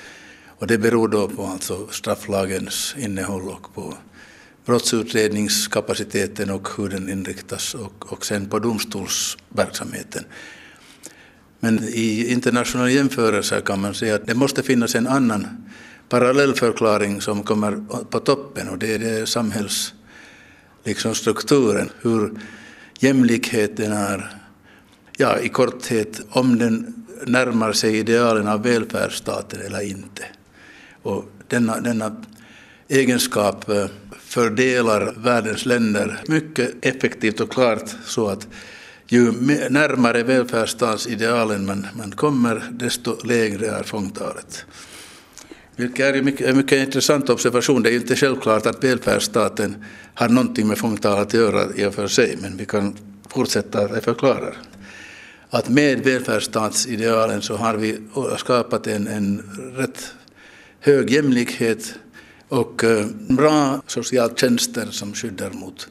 [0.60, 3.94] Och det beror då på alltså strafflagens innehåll och på
[4.66, 10.24] brottsutredningskapaciteten och hur den inriktas och, och sen på domstolsverksamheten.
[11.60, 15.46] Men i internationella jämförelser kan man säga att det måste finnas en annan
[16.08, 21.86] parallellförklaring som kommer på toppen och det är det samhällsstrukturen.
[21.86, 22.40] Liksom hur
[22.98, 24.30] jämlikheten är,
[25.16, 30.24] ja i korthet, om den närmar sig idealen av välfärdsstaten eller inte.
[31.02, 32.16] Och denna, denna
[32.88, 33.86] egenskap eh,
[34.18, 38.48] fördelar världens länder mycket effektivt och klart så att
[39.06, 39.32] ju
[39.70, 44.64] närmare välfärdsstatsidealen man, man kommer, desto lägre är fångtalet.
[45.76, 47.82] Vilket är en mycket, mycket intressant observation.
[47.82, 49.84] Det är ju inte självklart att välfärdsstaten
[50.14, 52.96] har någonting med fångtal att göra i och för sig, men vi kan
[53.28, 54.54] fortsätta att förklara.
[55.50, 57.98] Att med välfärdsstatsidealen så har vi
[58.38, 59.42] skapat en, en
[59.76, 60.14] rätt
[60.80, 61.94] hög jämlikhet
[62.48, 65.88] och eh, bra socialtjänster som skyddar mot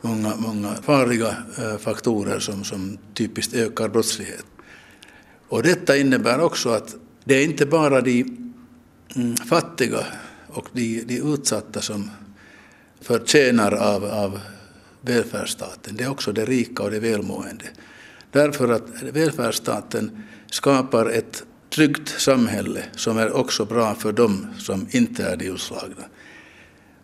[0.00, 4.44] många, många farliga eh, faktorer som, som typiskt ökar brottslighet.
[5.48, 8.22] Och detta innebär också att det är inte bara de
[9.16, 10.06] mm, fattiga
[10.48, 12.10] och de, de utsatta som
[13.00, 14.40] förtjänar av, av
[15.00, 15.96] välfärdsstaten.
[15.96, 17.64] Det är också det rika och det välmående.
[18.32, 21.44] Därför att välfärdsstaten skapar ett
[21.76, 26.04] tryggt samhälle som är också bra för dem som inte är de utslagna.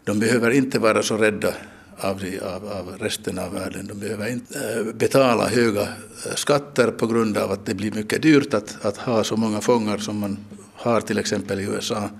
[0.04, 1.54] De behöver inte vara så rädda
[1.98, 3.86] av, de, av, av resten av världen.
[3.86, 5.88] De behöver inte eh, betala höga eh,
[6.34, 9.98] skatter på grund av att det blir mycket dyrt att, att ha så många fångar
[9.98, 10.38] som man
[10.74, 12.10] har till exempel i USA.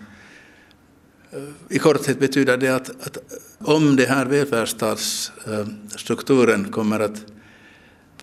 [1.31, 3.19] Eh, I korthet betyder det att, att
[3.59, 7.25] om den här välfärdsstatsstrukturen kommer att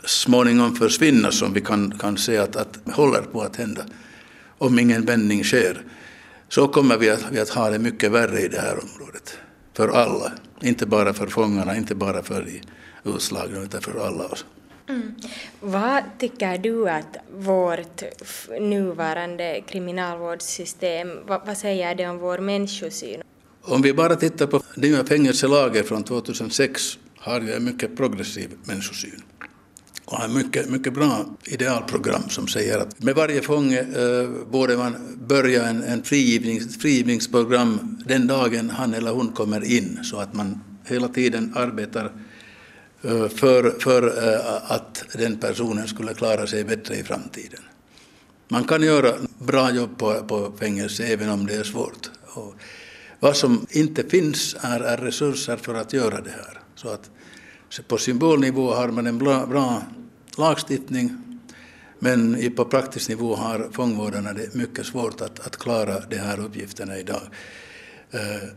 [0.04, 3.86] småningom försvinna, som vi kan, kan se att, att håller på att hända,
[4.60, 5.84] om ingen vändning sker,
[6.50, 9.38] så kommer vi att, vi att ha det mycket värre i det här området.
[9.74, 12.62] För alla, inte bara för fångarna, inte bara för de
[13.16, 14.46] utslagna, utan för alla oss.
[14.90, 15.16] Mm.
[15.60, 18.04] Vad tycker du att vårt
[18.60, 23.22] nuvarande kriminalvårdssystem, vad, vad säger det om vår människosyn?
[23.62, 29.22] Om vi bara tittar på nya fängelselagen från 2006 har ju en mycket progressiv människosyn
[30.10, 34.96] och har mycket, mycket bra idealprogram som säger att med varje fånge eh, borde man
[35.28, 40.62] börja en, en frigivnings, frigivningsprogram den dagen han eller hon kommer in så att man
[40.86, 42.12] hela tiden arbetar
[43.02, 47.62] eh, för, för eh, att den personen skulle klara sig bättre i framtiden.
[48.48, 52.10] Man kan göra bra jobb på, på fängelse även om det är svårt.
[52.24, 52.56] Och
[53.20, 56.60] vad som inte finns är, är resurser för att göra det här.
[56.76, 57.10] Så att
[57.70, 59.84] så på symbolnivå har man en bra, bra
[60.40, 61.30] lagstiftning
[62.00, 66.98] men på praktisk nivå har fångvårdarna det mycket svårt att, att klara de här uppgifterna
[66.98, 67.22] idag.
[68.12, 68.50] Eh,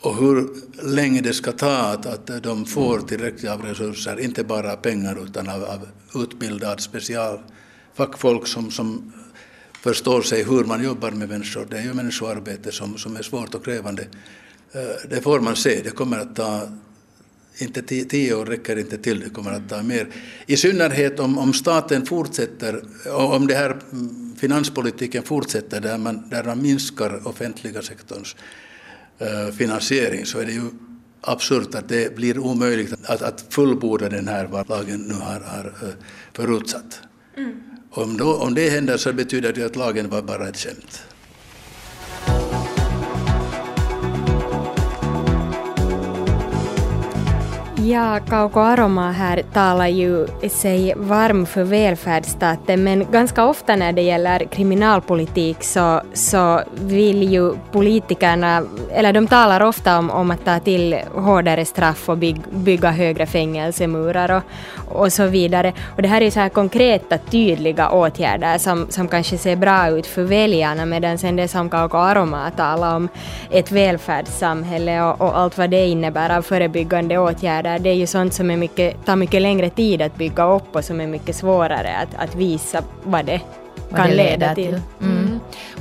[0.00, 0.48] och hur
[0.82, 5.48] länge det ska ta att, att de får tillräckligt av resurser, inte bara pengar utan
[5.48, 9.12] av, av utbildad specialfackfolk som, som
[9.72, 11.66] förstår sig hur man jobbar med människor.
[11.70, 14.02] Det är ju människoarbete som, som är svårt och krävande.
[14.72, 16.68] Eh, det får man se, det kommer att ta
[17.58, 20.08] inte tio, tio år räcker inte till, det kommer att ta mer.
[20.46, 23.76] I synnerhet om, om staten fortsätter, om det här
[24.36, 28.36] finanspolitiken fortsätter där man, där man minskar offentliga sektorns
[29.22, 30.70] uh, finansiering så är det ju
[31.20, 35.66] absurt att det blir omöjligt att, att fullborda den här vad lagen nu har, har
[35.66, 35.88] uh,
[36.32, 37.00] förutsatt.
[37.36, 37.54] Mm.
[37.90, 41.02] Om, då, om det händer så betyder det att lagen var bara ett skämt.
[47.84, 54.02] Ja, Kauko Aroma här talar ju sig varm för välfärdsstaten men ganska ofta när det
[54.02, 60.60] gäller kriminalpolitik så, så vill ju politikerna, eller de talar ofta om, om att ta
[60.60, 64.42] till hårdare straff och byg, bygga högre fängelsemurar och,
[65.02, 65.72] och så vidare.
[65.96, 70.06] Och det här är så här konkreta, tydliga åtgärder som, som kanske ser bra ut
[70.06, 73.08] för väljarna medan sen det som Kauko Aroma talar om,
[73.50, 78.34] ett välfärdssamhälle och, och allt vad det innebär av förebyggande åtgärder det är ju sånt
[78.34, 81.96] som är mycket, tar mycket längre tid att bygga upp och som är mycket svårare
[81.96, 83.40] att, att visa vad det
[83.94, 84.64] kan det leda till.
[84.64, 84.80] till.
[85.02, 85.21] Mm.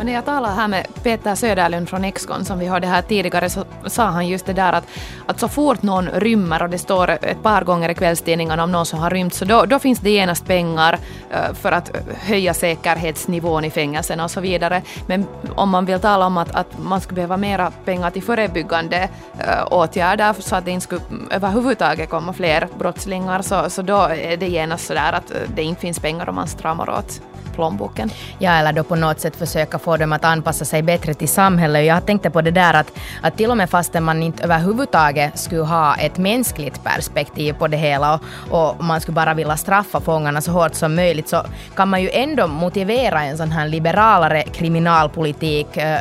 [0.02, 3.50] Men när jag talar här med Peter Söderlund från Excon som vi hörde här tidigare
[3.50, 4.88] så sa han just det där att,
[5.28, 8.86] att så fort någon rymmer och det står ett par gånger i kvällstidningarna om någon
[8.86, 11.00] som har rymt så då, då finns det genast pengar
[11.32, 14.82] eh, för att höja säkerhetsnivån i fängelserna och så vidare.
[15.08, 19.10] Men om man vill tala om att, att man skulle behöva mera pengar till förebyggande
[19.40, 24.38] eh, åtgärder så att det inte skulle överhuvudtaget komma fler brottslingar så, så då är
[24.38, 28.10] det genast så där att eh, det inte finns pengar om man stramar åt plånboken.
[28.40, 31.86] Ja, eller då på något sätt försöka få dem att anpassa sig bättre till samhället.
[31.86, 35.62] Jag tänkte på det där att, att till och med fastän man inte överhuvudtaget skulle
[35.62, 40.42] ha ett mänskligt perspektiv på det hela och, och man skulle bara vilja straffa fångarna
[40.42, 41.44] så hårt som möjligt så
[41.76, 46.00] kan man ju ändå motivera en sån här liberalare kriminalpolitik eh,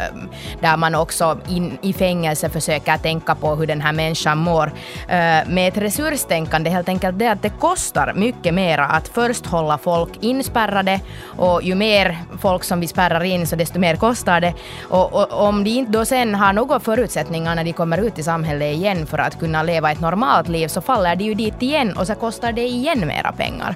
[0.60, 4.72] där man också in, i fängelse försöker tänka på hur den här människan mår.
[5.08, 9.78] Eh, med ett resurstänkande helt enkelt det att det kostar mycket mera att först hålla
[9.78, 11.00] folk inspärrade
[11.40, 14.54] och ju mer folk som vi spärrar in så desto mer kostar det.
[14.88, 18.22] Och, och om de inte då sen har några förutsättningar när de kommer ut i
[18.22, 21.96] samhället igen för att kunna leva ett normalt liv så faller de ju dit igen
[21.96, 23.74] och så kostar det igen mera pengar.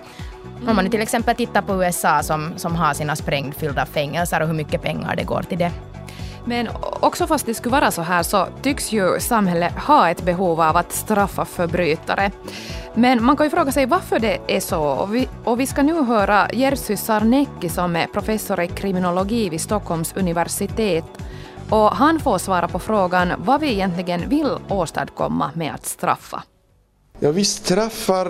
[0.56, 0.68] Mm.
[0.68, 4.54] Om man till exempel tittar på USA som, som har sina sprängfyllda fängelser och hur
[4.54, 5.70] mycket pengar det går till det.
[6.44, 6.68] Men
[7.00, 10.76] också fast det skulle vara så här så tycks ju samhället ha ett behov av
[10.76, 12.30] att straffa förbrytare.
[12.94, 14.82] Men man kan ju fråga sig varför det är så.
[14.82, 19.60] Och vi, och vi ska nu höra Jerzy Sarnecki som är professor i kriminologi vid
[19.60, 21.04] Stockholms universitet.
[21.70, 26.42] Och han får svara på frågan vad vi egentligen vill åstadkomma med att straffa.
[27.20, 28.26] Ja, vi straffar,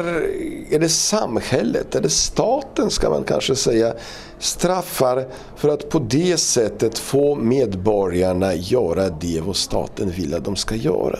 [0.70, 3.94] är det samhället, är det staten ska man kanske säga,
[4.38, 10.56] straffar för att på det sättet få medborgarna göra det vad staten vill att de
[10.56, 11.18] ska göra?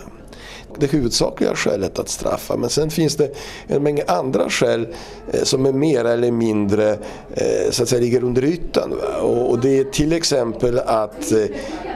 [0.78, 2.56] Det huvudsakliga skälet att straffa.
[2.56, 3.30] Men sen finns det
[3.66, 4.88] en mängd andra skäl
[5.32, 6.90] eh, som är mer eller mindre
[7.34, 8.92] eh, så att säga, ligger under ytan.
[9.22, 11.38] Och, det är till exempel att eh,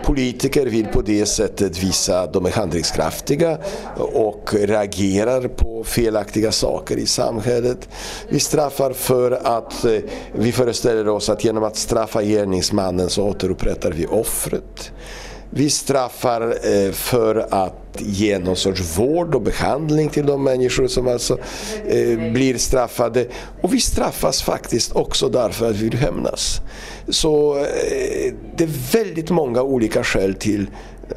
[0.05, 3.59] politiker vill på det sättet visa att de är handlingskraftiga
[3.97, 7.88] och reagerar på felaktiga saker i samhället.
[8.29, 9.85] Vi straffar för att
[10.33, 14.93] vi föreställer oss att genom att straffa gärningsmannen så återupprättar vi offret.
[15.51, 21.09] Vi straffar eh, för att ge någon sorts vård och behandling till de människor som
[21.09, 21.39] alltså
[21.87, 23.27] eh, blir straffade.
[23.63, 26.61] Och vi straffas faktiskt också därför att vi vill hämnas.
[27.09, 30.71] Så eh, det är väldigt många olika skäl till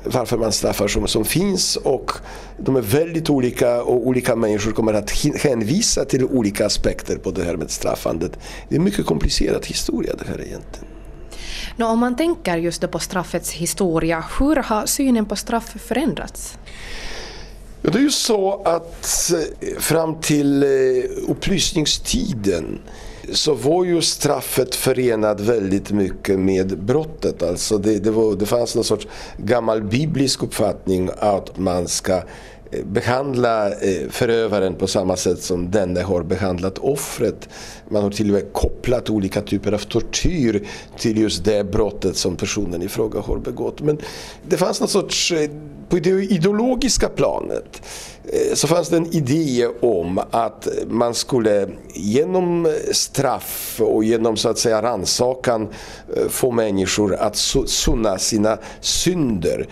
[0.04, 2.12] varför man straffar som, som finns och
[2.58, 7.44] de är väldigt olika och olika människor kommer att hänvisa till olika aspekter på det
[7.44, 8.32] här med straffandet.
[8.70, 10.91] Det är en mycket komplicerad historia det här egentligen.
[11.76, 16.58] Nå, om man tänker just på straffets historia, hur har synen på straff förändrats?
[17.82, 20.70] Det är ju så att eh, fram till eh,
[21.28, 22.80] upplysningstiden
[23.32, 27.44] så var ju straffet förenat väldigt mycket med brottet.
[27.44, 29.08] Alltså det, det, var, det fanns någon sorts
[29.38, 32.22] gammal biblisk uppfattning att man ska
[32.84, 37.50] behandla eh, förövaren på samma sätt som denne har behandlat offret.
[37.90, 42.36] Man har till och med kopplat olika typer av tortyr till just det brottet som
[42.36, 43.82] personen i fråga har begått.
[43.82, 43.98] Men
[44.48, 45.50] det fanns någon sorts eh,
[45.90, 47.82] på det ideologiska planet
[48.24, 54.50] eh, så fanns det en idé om att man skulle genom straff och genom så
[54.50, 55.68] att säga ransakan
[56.30, 59.68] få människor att sunna sina synder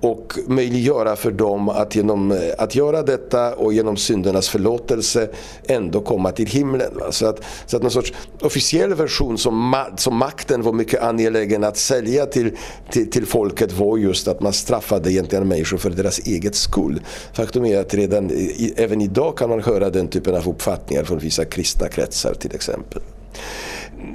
[0.00, 5.28] och möjliggöra för dem att genom eh, att göra detta och genom syndernas förlåtelse
[5.66, 6.90] ändå komma till himlen.
[6.94, 7.12] Va?
[7.12, 11.64] Så, att, så att någon sorts officiell version som, ma som makten var mycket angelägen
[11.64, 12.56] att sälja till,
[12.90, 17.00] till, till, folket var just att man straffade egentligen människor för deras eget skull.
[17.32, 21.18] Faktum är att redan i, även idag kan man höra den typen av uppfattningar från
[21.18, 23.02] vissa kristna kretsar till exempel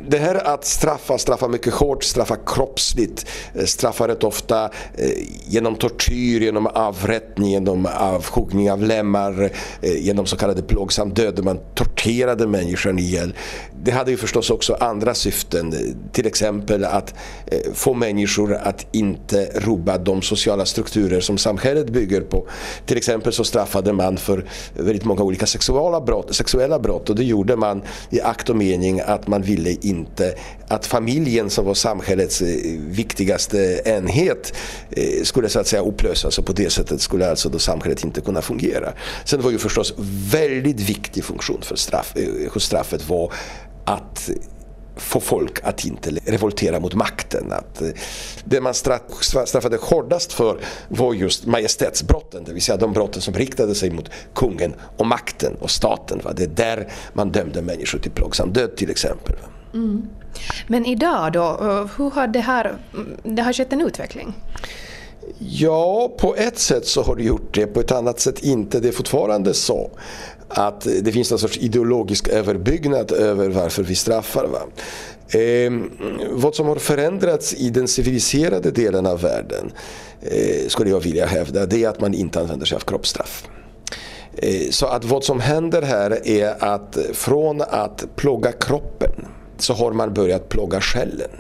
[0.08, 4.64] det här att straffa, straffa mycket hårt, straffa kroppsligt, eh, straffa rätt ofta
[4.98, 5.10] eh,
[5.48, 11.44] genom tortyr, genom avrättning, genom avhuggning av lemmar, eh, genom så kallade plågsam död, där
[11.44, 13.34] man torterade människan ihjäl.
[13.86, 15.76] Det hade ju förstås också andra syften,
[16.12, 17.14] till exempel att
[17.46, 22.48] eh, få människor att inte rubba de sociala strukturer som samhället bygger på.
[22.86, 27.24] Till exempel så straffade man för väldigt många olika sexuella brott, sexuella brott och det
[27.24, 30.36] gjorde man i akt och mening att man ville inte
[30.68, 32.48] att familjen som var samhällets eh,
[32.88, 34.54] viktigaste enhet
[34.92, 38.22] eh, skulle så att säga upplösas och på det sättet skulle alltså då samhället inte
[38.22, 38.94] kunna fungera.
[39.26, 39.94] Sen var ju förstås
[40.32, 42.16] väldigt viktig funktion för straff,
[42.54, 43.34] hos straffet var
[43.86, 44.30] att
[44.96, 47.52] få folk att inte revoltera mot makten.
[47.52, 47.88] Att eh,
[48.44, 53.76] det man straffade hårdast för var just majestätsbrotten, det vill säga de brotten som riktade
[53.76, 56.22] sig mot kungen och makten och staten.
[56.36, 59.36] Det är där man dömde människor till plågsam död till exempel.
[59.74, 60.08] Mm.
[60.68, 64.34] Men idag då, eh, hur har det här, mm, det har skett en utveckling?
[65.38, 68.80] Ja, på ett sätt så har det gjort det, på ett annat sätt inte.
[68.80, 69.92] Det är fortfarande så
[70.48, 74.48] att det finns någon sorts ideologisk överbyggnad över varför vi straffar.
[74.48, 74.60] Va?
[75.40, 75.72] Eh,
[76.32, 79.72] vad som har förändrats i den civiliserade delen av världen
[80.22, 83.48] eh, skulle jag vilja hävda, det är att man inte använder sig av kroppsstraff.
[84.38, 89.92] Eh, så att vad som händer här är att från att plåga kroppen så har
[89.92, 91.32] man börjat plåga själen.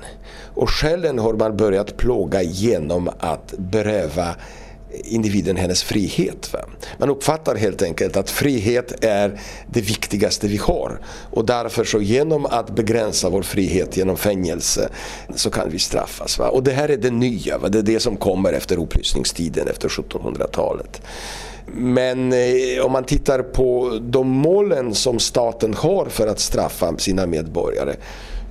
[0.55, 4.35] Och själen har man börjat plåga genom att beröva
[5.03, 6.53] individen hennes frihet.
[6.53, 6.59] Va?
[6.97, 10.99] Man uppfattar helt enkelt att frihet är det viktigaste vi har.
[11.31, 14.89] Och därför så genom att begränsa vår frihet genom fängelse
[15.35, 16.39] så kan vi straffas.
[16.39, 16.49] Va?
[16.49, 17.69] Och det här är det nya, va?
[17.69, 21.01] det är det som kommer efter upplysningstiden, efter 1700-talet.
[21.65, 27.25] Men eh, om man tittar på de målen som staten har för att straffa sina
[27.25, 27.95] medborgare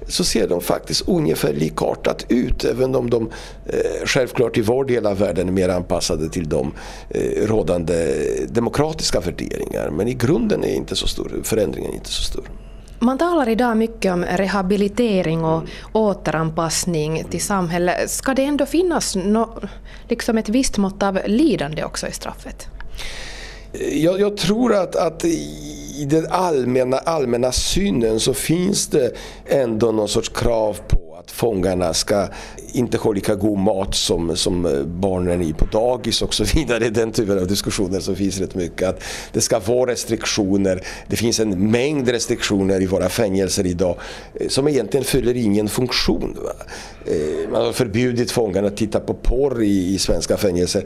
[0.09, 3.31] så ser de faktiskt ungefär likartat ut även om de
[3.67, 6.73] eh, självklart i vår del av världen är mer anpassade till de
[7.11, 8.15] eh, rådande
[8.49, 9.91] demokratiska värderingar.
[9.91, 12.45] Men i grunden är inte så stor, förändringen inte så stor.
[12.99, 15.62] Man talar idag mycket om rehabilitering och
[15.93, 18.11] återanpassning till samhället.
[18.11, 19.61] Ska det ändå finnas no,
[20.09, 22.69] liksom ett visst mått av lidande också i straffet?
[23.73, 29.13] Jag, jag, tror att, att i den allmänna, allmänna synen så finns det
[29.47, 32.29] ändå någon sorts krav på fångarna ska
[32.73, 36.90] inte ha lika god mat som, som eh, barnen i på dagis och så vidare.
[36.90, 38.88] Den typen av diskussioner som finns rätt mycket.
[38.88, 40.83] Att det ska vara restriktioner.
[41.09, 43.97] Det finns en mängd restriktioner i våra fängelser idag
[44.35, 46.38] eh, som egentligen fyller ingen funktion.
[46.45, 46.53] Va?
[47.07, 50.85] Eh, man har förbjudit fångarna att titta på porr i, i svenska fängelser.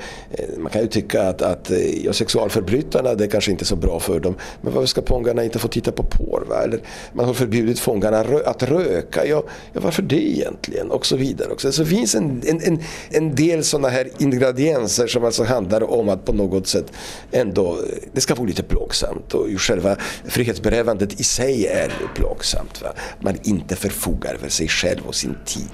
[0.59, 1.71] Man kan ju tycka att, att
[2.05, 4.35] ja, sexualförbrytarna, det är kanske inte är så bra för dem.
[4.61, 6.45] Men varför ska fångarna inte få titta på porr?
[6.49, 6.63] Va?
[6.65, 6.81] Eller
[7.13, 9.27] man har förbjudit fångarna att röka.
[9.27, 10.91] Ja, ja varför det egentligen?
[10.91, 11.49] Och så vidare.
[11.49, 16.09] Och Så det finns en, en, en del sådana här ingredienser som alltså handlar om
[16.09, 16.93] att på något sätt
[17.33, 17.79] ändå,
[18.13, 22.83] det ska vara lite plågsamt och ju själva frihetsberövandet i sig är plågsamt.
[22.83, 22.93] Va?
[23.21, 25.69] Man inte förfogar över sig själv och sin tid.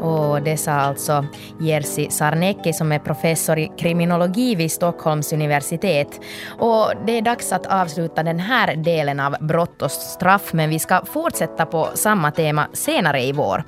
[0.00, 1.24] Och det sa alltså
[1.60, 6.20] Jerzy Sarnecki som är professor i kriminologi vid Stockholms universitet.
[6.58, 10.78] Och det är dags att avsluta den här delen av brott och straff men vi
[10.78, 13.64] ska fortsätta på samma tema senare i vår.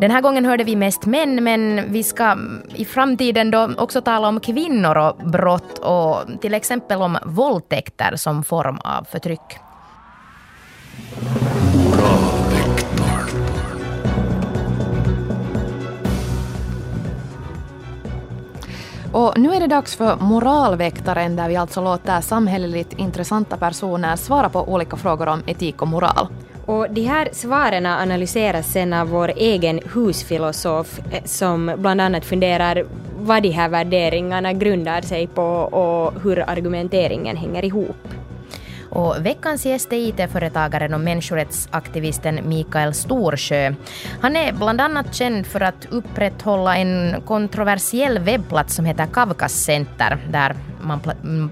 [0.00, 2.36] Den här gången hörde vi mest män men vi ska
[2.74, 8.44] i framtiden då också tala om kvinnor och brott och till exempel om våldtäkter som
[8.44, 9.58] form av förtryck.
[19.16, 24.48] Och nu är det dags för Moralväktaren där vi alltså låter samhälleligt intressanta personer svara
[24.48, 26.28] på olika frågor om etik och moral.
[26.66, 32.84] Och de här svaren analyseras sen av vår egen husfilosof eh, som bland annat funderar
[33.18, 38.08] vad de här värderingarna grundar sig på och hur argumenteringen hänger ihop.
[38.90, 43.74] Och veckans gäst är IT-företagaren och människorättsaktivisten Mikael Storsjö.
[44.20, 50.18] Han är bland annat känd för att upprätthålla en kontroversiell webbplats som heter Kavkas Center,
[50.30, 51.00] där man,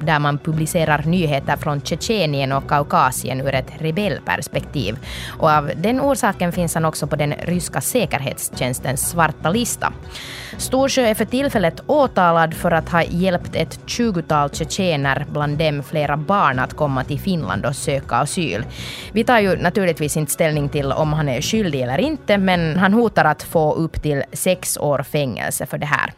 [0.02, 4.98] där man publicerar nyheter från Tjetjenien och Kaukasien ur ett rebellperspektiv.
[5.38, 9.92] Och av den orsaken finns han också på den ryska säkerhetstjänstens svarta lista.
[10.56, 16.16] Storsjö är för tillfället åtalad för att ha hjälpt ett tjugotal tjetjener, bland dem flera
[16.16, 18.64] barn, att komma till Finland och söka asyl.
[19.12, 22.92] Vi tar ju naturligtvis inte ställning till om han är skyldig eller inte, men han
[22.92, 26.12] hotar att få upp till sex år fängelse för det här.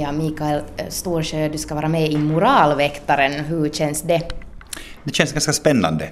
[0.00, 3.32] Ja, Mikael Storsjö, du ska vara med i Moralväktaren.
[3.32, 4.22] Hur känns det?
[5.04, 6.08] Det känns ganska spännande.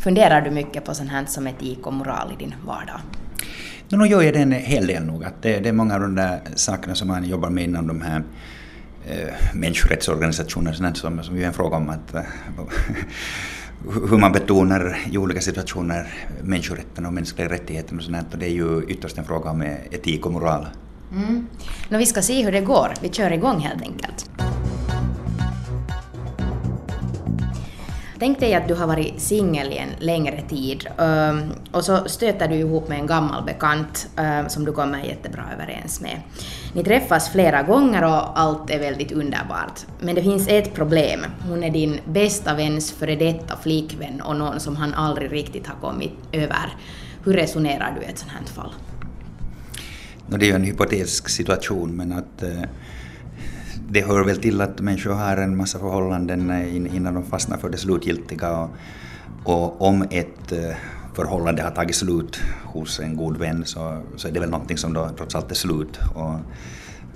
[0.00, 3.00] Funderar du mycket på sånt här som etik och moral i din vardag?
[3.88, 5.24] Nu gör jag det en hel del nog.
[5.24, 8.00] Att det, det är många av de där sakerna som man jobbar med inom de
[8.00, 8.22] här
[9.06, 12.22] eh, människorättsorganisationerna som, som ju är en fråga om att, eh,
[14.10, 16.06] hur man betonar i olika situationer
[16.42, 18.32] människorätten och mänskliga rättigheter och sånt.
[18.32, 20.66] Och det är ju ytterst en fråga om etik och moral.
[21.12, 21.46] Mm.
[21.88, 22.94] Nå, vi ska se hur det går.
[23.02, 24.30] Vi kör igång helt enkelt.
[28.18, 31.42] Tänk dig att du har varit singel i en längre tid ehm,
[31.72, 36.00] och så stöter du ihop med en gammal bekant ehm, som du kommer jättebra överens
[36.00, 36.20] med.
[36.72, 39.80] Ni träffas flera gånger och allt är väldigt underbart.
[40.00, 41.20] Men det finns ett problem.
[41.48, 45.76] Hon är din bästa väns före detta flickvän och någon som han aldrig riktigt har
[45.90, 46.76] kommit över.
[47.24, 48.72] Hur resonerar du i ett sånt här fall?
[50.30, 52.62] Det är ju en hypotetisk situation men att eh,
[53.90, 56.50] det hör väl till att människor har en massa förhållanden
[56.86, 58.70] innan de fastnar för det slutgiltiga och,
[59.44, 60.76] och om ett eh,
[61.14, 64.92] förhållande har tagit slut hos en god vän så, så är det väl någonting som
[64.92, 66.34] då trots allt är slut och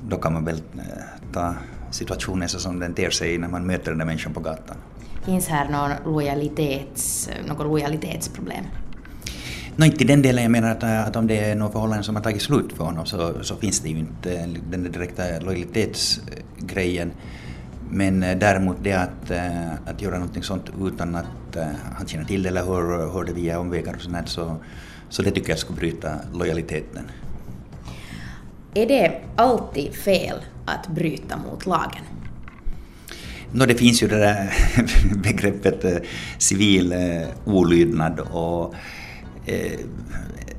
[0.09, 1.55] då kan man väl eh, ta
[1.91, 4.77] situationen så som den ter sig när man möter den där människan på gatan.
[5.25, 8.65] Finns här någon lojalitets, något lojalitetsproblem?
[9.77, 12.17] No, inte i den delen, jag menar att, att om det är något förhållande som
[12.17, 17.13] har tagit slut för honom så, så finns det ju inte den direkta lojalitetsgrejen.
[17.91, 21.57] Men eh, däremot det att, eh, att göra någonting sånt utan att
[21.97, 24.57] han känner till det eller hör, hör det via omvägar och sånt så,
[25.09, 27.05] så det tycker jag skulle bryta lojaliteten.
[28.75, 32.03] Är det alltid fel att bryta mot lagen?
[33.53, 34.53] No, det finns ju det där
[35.23, 36.05] begreppet
[36.39, 36.95] civil
[37.45, 38.75] olydnad och
[39.47, 39.81] Eh,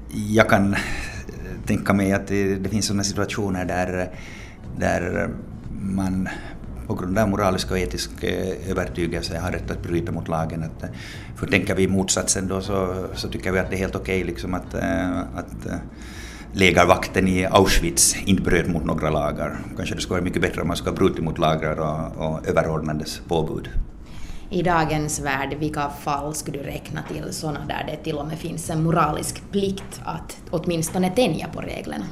[0.09, 0.79] jag kan eh,
[1.65, 4.09] tänka mig att det, det finns sådana situationer där,
[4.77, 5.29] där
[5.81, 6.29] man
[6.87, 10.63] på grund av moralisk och etisk eh, övertygelse har rätt att bryta mot lagen.
[10.63, 10.89] Att, eh,
[11.35, 14.27] för tänker vi motsatsen då så, så tycker vi att det är helt okej okay,
[14.27, 14.75] liksom att,
[15.35, 15.81] att
[16.53, 19.59] lägervakten i Auschwitz inte bröt mot några lagar.
[19.77, 22.47] Kanske det skulle vara mycket bättre om man skulle ha brutit mot lagar och, och
[22.47, 23.69] överordnades påbud
[24.53, 28.37] i dagens värld, vilka fall skulle du räkna till sådana där det till och med
[28.37, 32.05] finns en moralisk plikt att åtminstone tänja på reglerna?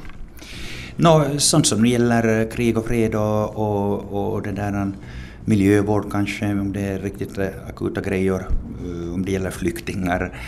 [0.96, 4.86] No, sånt som gäller eh, krig och fred och, och, och det där eh,
[5.44, 8.46] miljövård kanske, om det är riktigt eh, akuta grejer,
[9.14, 10.38] om det gäller flyktingar,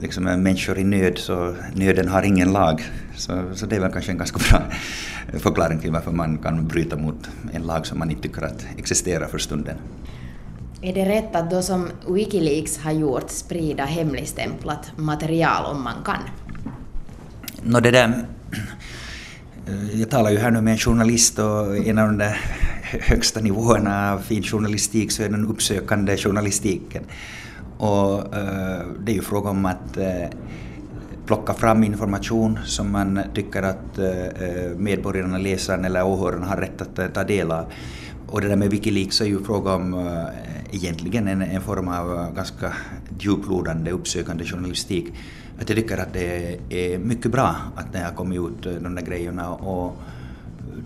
[0.00, 2.82] liksom människor i nöd, så nöden har ingen lag.
[3.16, 4.62] Så, så det är väl kanske en ganska bra
[5.38, 9.26] förklaring till varför man kan bryta mot en lag som man inte tycker att existerar
[9.26, 9.76] för stunden.
[10.82, 16.22] Är det rätt att då som Wikileaks har gjort sprida hemligstämplat material om man kan?
[17.62, 18.24] No, det där,
[19.92, 22.40] jag talar ju här nu med en journalist och en av de där
[22.82, 27.04] högsta nivåerna av fin journalistik så är den uppsökande journalistiken.
[27.78, 30.28] Och eh, det är ju fråga om att eh,
[31.26, 37.14] plocka fram information som man tycker att eh, medborgarna, läsaren eller åhörarna har rätt att
[37.14, 37.64] ta del av.
[38.30, 42.14] Och det där med Wikileaks är ju fråga om äh, egentligen en, en form av
[42.14, 42.72] eh, ganska
[43.18, 45.06] djuplodande uppsökande journalistik.
[45.60, 48.94] Att jag tycker att det är mycket bra att det har kommit ut eh, de
[48.94, 49.96] där grejerna och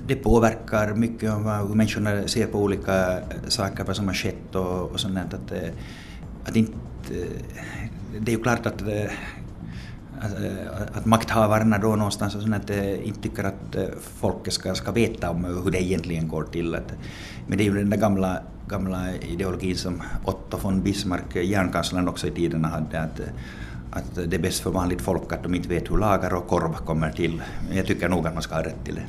[0.06, 3.18] det påverkar mycket om hur människorna ser på olika
[3.48, 5.52] saker, vad som har skett och, och sånt Att,
[6.44, 6.72] att inte,
[8.18, 8.82] det är ju klart att
[10.22, 12.70] att, att makthavarna då någonstans och sånt, att,
[13.04, 13.76] inte tycker att
[14.20, 16.74] folket ska, ska veta om hur det egentligen går till.
[16.74, 16.92] Att,
[17.46, 22.26] men det är ju den där gamla, gamla ideologin som Otto von Bismarck, järnkanslern också
[22.26, 23.20] i tiderna hade, att,
[23.90, 26.72] att det är bäst för vanligt folk att de inte vet hur lagar och korv
[26.72, 27.42] kommer till.
[27.72, 29.06] Jag tycker nog att man ska ha rätt till det.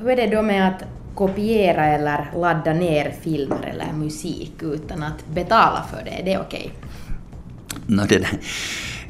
[0.00, 5.26] Hur är det då med att kopiera eller ladda ner filmer eller musik utan att
[5.34, 6.10] betala för det?
[6.10, 6.72] Är det okej?
[6.74, 7.96] Okay?
[7.96, 8.26] No, det.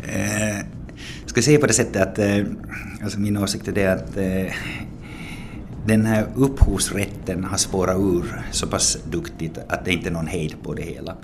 [0.05, 0.67] Eh,
[1.33, 2.45] ska säga på det sättet att eh,
[3.03, 4.55] alltså min åsikt är det att eh,
[5.87, 10.57] den här upphovsrätten har spårat ur så pass duktigt att det inte är någon hejd
[10.63, 11.17] på det hela.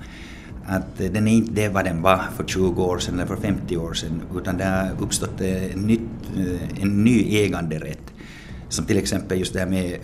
[0.66, 3.36] Att eh, den är inte det vad den var för 20 år sedan eller för
[3.36, 6.00] 50 år sedan utan det har uppstått en, nytt,
[6.80, 8.12] en ny äganderätt.
[8.68, 9.98] Som till exempel just det här med,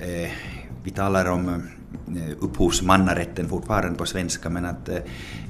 [0.82, 1.62] vi talar om
[2.40, 4.88] upphovsmannarätten fortfarande på svenska men att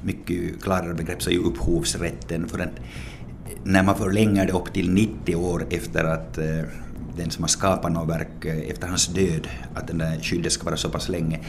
[0.03, 2.79] mycket klarare begrepp så är ju upphovsrätten för att
[3.63, 6.61] när man förlänger det upp till 90 år efter att eh,
[7.17, 10.65] den som har skapat något verk eh, efter hans död, att den där skyddet ska
[10.65, 11.39] vara så pass länge,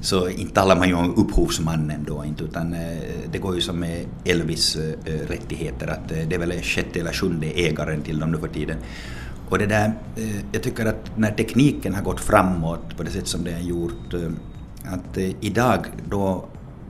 [0.00, 2.98] så inte talar man ju om upphovsmannen då inte, utan eh,
[3.32, 8.02] det går ju som med Elvis rättigheter, att det är väl sjätte eller sjunde ägaren
[8.02, 8.76] till dem nu för tiden.
[9.48, 9.92] Och det där,
[10.52, 14.14] jag tycker att när tekniken har gått framåt på det sätt som den har gjort,
[14.84, 16.44] att idag då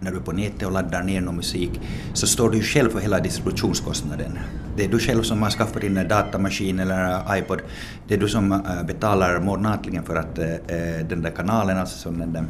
[0.05, 1.81] när du är på nätet och laddar ner någon musik
[2.13, 4.39] så står du ju själv för hela distributionskostnaden.
[4.77, 7.61] Det är du själv som har skaffat din datamaskin eller iPod.
[8.09, 12.11] Det är du som eh, betalar månatligen för att eh, eh, den där kanalen, alltså
[12.11, 12.45] den där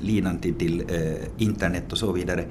[0.00, 0.82] linan till, till
[1.38, 2.44] internet och så vidare.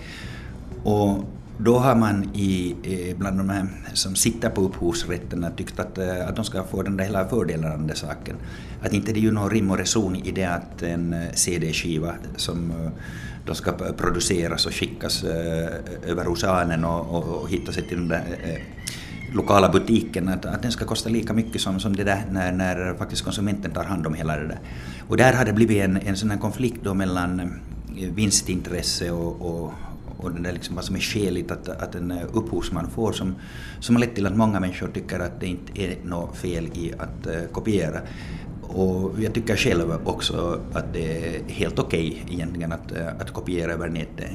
[0.83, 1.25] Och
[1.57, 2.75] då har man i,
[3.17, 7.05] bland de här som sitter på upphovsrätterna tyckt att, att de ska få den där
[7.05, 8.35] hela fördelen av den där saken.
[8.81, 12.73] Att inte det är ju någon rim och reson i det att en CD-skiva som
[13.45, 15.69] de ska produceras och skickas eh,
[16.05, 18.61] över oceanen och, och, och hitta sig till den där eh,
[19.35, 22.93] lokala butiken, att, att den ska kosta lika mycket som, som det där när, när
[22.93, 24.59] faktiskt konsumenten tar hand om hela det där.
[25.07, 29.41] Och där har det blivit en, en sån här konflikt då mellan eh, vinstintresse och,
[29.41, 29.73] och,
[30.17, 33.35] och den där liksom vad som är skäligt att, att en upphovsman får som,
[33.79, 36.93] som har lett till att många människor tycker att det inte är något fel i
[36.97, 37.99] att kopiera.
[38.75, 43.73] Och jag tycker själv också att det är helt okej okay egentligen att, att kopiera
[43.73, 44.31] över nätet.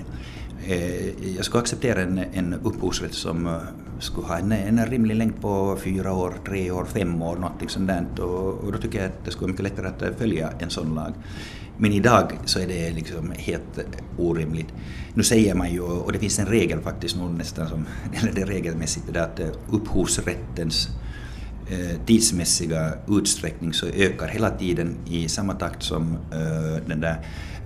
[0.68, 3.52] Eh, jag skulle acceptera en, en upphovsrätt som eh,
[3.98, 7.88] skulle ha en, en rimlig längd på fyra år, tre år, fem år, någonting sånt
[7.88, 8.24] där.
[8.24, 10.70] Och, och då tycker jag att det skulle vara mycket lättare att eh, följa en
[10.70, 11.12] sån lag.
[11.78, 13.80] Men idag så är det liksom helt
[14.18, 14.74] orimligt.
[15.14, 17.86] Nu säger man ju, och det finns en regel faktiskt nog nästan som,
[18.20, 20.88] eller det är regelmässigt, det att upphovsrättens
[21.70, 27.16] Eh, tidsmässiga utsträckning så ökar hela tiden i samma takt som eh, den där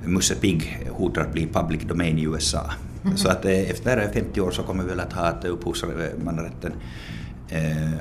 [0.05, 2.71] Musse Pigg hotar att bli public domain i USA.
[3.17, 6.73] Så att eh, efter 50 år så kommer vi väl att ha att upphovsmannarätten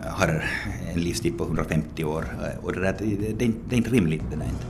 [0.07, 0.43] har
[0.93, 2.25] en livstid på 150 år.
[2.61, 2.95] Och det, där,
[3.37, 4.65] det, är inte rimligt det där inte.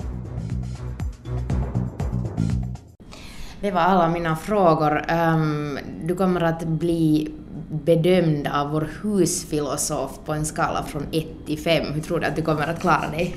[3.61, 5.05] Det var alla mina frågor.
[5.11, 7.32] Um, du kommer att bli
[7.85, 11.93] bedömd av vår husfilosof på en skala från 1 till 5.
[11.93, 13.35] Hur tror du att du kommer att klara dig?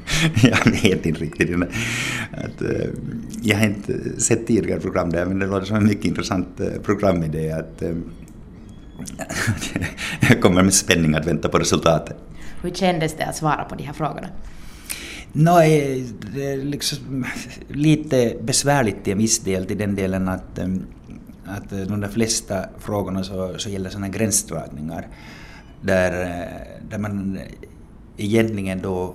[0.42, 1.50] jag vet inte riktigt.
[2.32, 2.86] Att, uh,
[3.42, 6.82] jag har inte sett tidigare program där, men det låter som en mycket intressant uh,
[6.82, 7.50] programidé.
[7.50, 7.96] Att, uh,
[10.28, 12.16] jag kommer med spänning att vänta på resultatet.
[12.62, 14.28] Hur kändes det att svara på de här frågorna?
[15.32, 15.58] No,
[16.34, 17.26] det är liksom
[17.68, 20.58] lite besvärligt till en viss del, till den delen att,
[21.52, 25.06] att eh, de där flesta frågorna så, så gäller sådana gränsdragningar
[25.80, 27.42] där, eh, där man eh,
[28.16, 29.14] egentligen då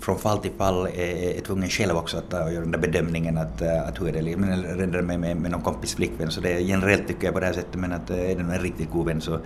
[0.00, 3.62] från fall till fall är, är tvungen själv också att göra den där bedömningen att,
[3.62, 4.42] att hur är det, liksom?
[4.42, 7.40] men redan med, med, med någon kompis flickvän så det är generellt tycker jag på
[7.40, 9.38] det här sättet men att är det en riktigt god vän så,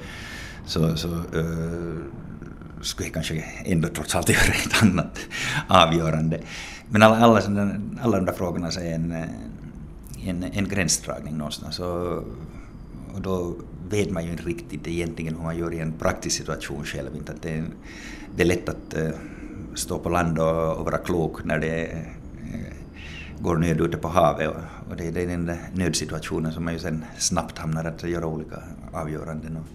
[0.67, 1.97] så, så uh,
[2.85, 5.19] skulle jag kanske ändå trots allt göra ett annat
[5.69, 6.41] avgörande.
[6.89, 7.41] Men alla, alla,
[8.03, 9.15] alla de där frågorna så är en,
[10.27, 11.79] en, en gränsdragning någonstans.
[11.79, 12.17] Och,
[13.15, 13.55] och då
[13.89, 17.17] vet man ju inte riktigt egentligen hur man gör i en praktisk situation själv.
[17.17, 17.65] Inte att det, är,
[18.37, 19.11] det är lätt att uh,
[19.75, 24.49] stå på land och, och vara klok när det uh, går nöd ute på havet.
[24.49, 28.03] Och, och det, det, är den där nödsituationen som man ju sen snabbt hamnar att
[28.03, 28.63] göra olika
[28.93, 29.57] avgöranden.
[29.57, 29.67] Och,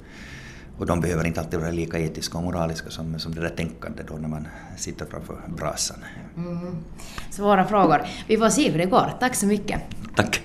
[0.80, 4.08] och de behöver inte alltid vara lika etiska och moraliska som, som det där tänkandet
[4.08, 5.98] då när man sitter framför brasan.
[6.38, 6.76] Mm.
[7.32, 8.02] Svåra frågor.
[8.28, 9.14] Vi får se hur det går.
[9.20, 9.82] Tack så mycket.
[10.16, 10.42] Tack.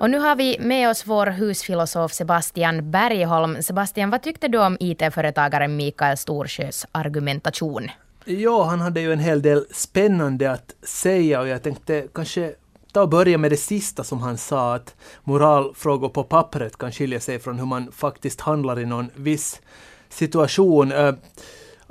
[0.00, 3.62] Och nu har vi med oss vår husfilosof Sebastian Bergholm.
[3.62, 7.90] Sebastian, vad tyckte du om IT-företagaren Mikael Storsjös argumentation?
[8.24, 12.54] Ja, han hade ju en hel del spännande att säga och jag tänkte kanske
[12.92, 17.20] ta och börja med det sista som han sa, att moralfrågor på pappret kan skilja
[17.20, 19.60] sig från hur man faktiskt handlar i någon viss
[20.08, 20.92] situation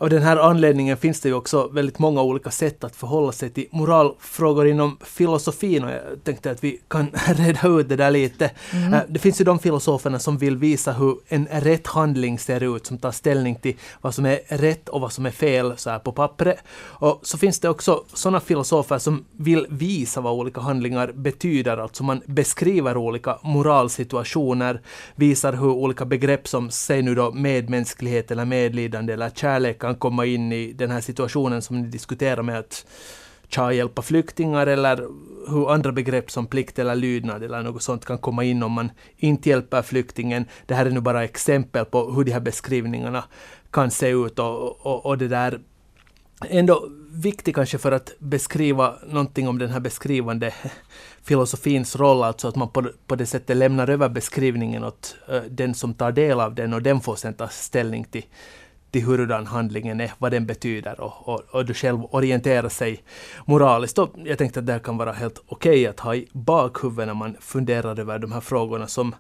[0.02, 3.50] av den här anledningen finns det ju också väldigt många olika sätt att förhålla sig
[3.50, 8.52] till moralfrågor inom filosofin och jag tänkte att vi kan reda ut det där lite.
[8.74, 9.00] Mm.
[9.10, 12.98] Det finns ju de filosoferna som vill visa hur en rätt handling ser ut, som
[12.98, 16.12] tar ställning till vad som är rätt och vad som är fel så här på
[16.12, 16.58] pappret.
[16.82, 22.04] Och så finns det också sådana filosofer som vill visa vad olika handlingar betyder, alltså
[22.04, 24.82] man beskriver olika moralsituationer,
[25.16, 30.26] visar hur olika begrepp som, säg nu då medmänsklighet eller medlidande eller kärlek kan komma
[30.26, 32.86] in i den här situationen som ni diskuterar med att
[33.48, 35.08] tja, hjälpa flyktingar eller
[35.48, 38.92] hur andra begrepp som plikt eller lydnad eller något sånt kan komma in om man
[39.18, 40.46] inte hjälper flyktingen.
[40.66, 43.24] Det här är nu bara exempel på hur de här beskrivningarna
[43.72, 45.60] kan se ut och, och, och det där
[46.50, 50.54] ändå viktigt kanske för att beskriva någonting om den här beskrivande
[51.24, 55.76] filosofins roll, alltså att man på, på det sättet lämnar över beskrivningen åt uh, den
[55.76, 58.26] som tar del av den och den får sen ta ställning till
[58.92, 63.04] till hurdan handlingen är, vad den betyder och, och, och du själv orienterar sig
[63.46, 64.00] moraliskt.
[64.00, 67.08] Och jag tänkte att det här kan vara helt okej okay att ha i bakhuvudet
[67.08, 69.16] när man funderar över de här frågorna som,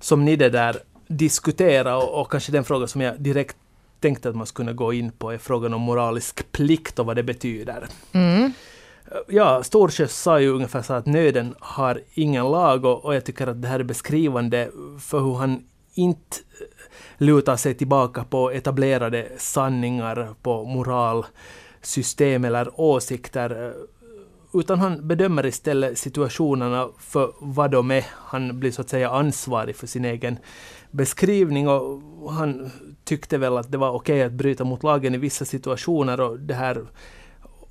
[0.00, 0.76] som ni det där
[1.08, 3.56] diskuterar och, och kanske den fråga som jag direkt
[4.00, 7.22] tänkte att man skulle gå in på är frågan om moralisk plikt och vad det
[7.22, 7.86] betyder.
[8.12, 8.52] Mm.
[9.28, 13.46] Ja, Storsjö sa ju ungefär så att nöden har ingen lag och, och jag tycker
[13.46, 14.70] att det här är beskrivande
[15.00, 15.64] för hur han
[15.94, 16.36] inte
[17.18, 23.66] lutar sig tillbaka på etablerade sanningar, på moralsystem eller åsikter.
[23.66, 23.72] Eh,
[24.60, 28.04] utan han bedömer istället situationerna för vad de är.
[28.10, 30.38] Han blir så att säga ansvarig för sin egen
[30.90, 32.70] beskrivning och han
[33.04, 36.40] tyckte väl att det var okej okay att bryta mot lagen i vissa situationer och
[36.40, 36.86] det här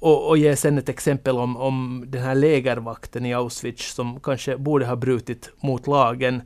[0.01, 4.57] och, och ge sen ett exempel om, om den här lägervakten i Auschwitz som kanske
[4.57, 6.41] borde ha brutit mot lagen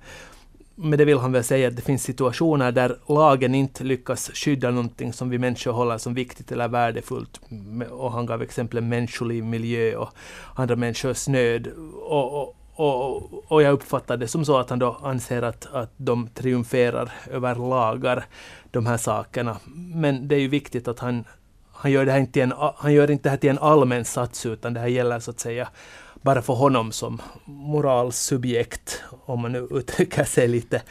[0.75, 4.71] med det vill han väl säga att det finns situationer där lagen inte lyckas skydda
[4.71, 7.41] någonting som vi människor håller som viktigt eller värdefullt.
[7.89, 10.09] Och han gav exempel människoliv, miljö och
[10.55, 11.67] andra människors nöd.
[12.01, 15.91] Och, och, och, och jag uppfattar det som så att han då anser att, att
[15.97, 18.25] de triumferar över lagar,
[18.71, 19.57] de här sakerna.
[19.75, 21.23] Men det är ju viktigt att han,
[21.71, 24.45] han, gör det här inte en, han gör inte det här till en allmän sats,
[24.45, 25.67] utan det här gäller så att säga
[26.25, 30.81] bara för honom som moralsubjekt, om man nu uttrycker sig lite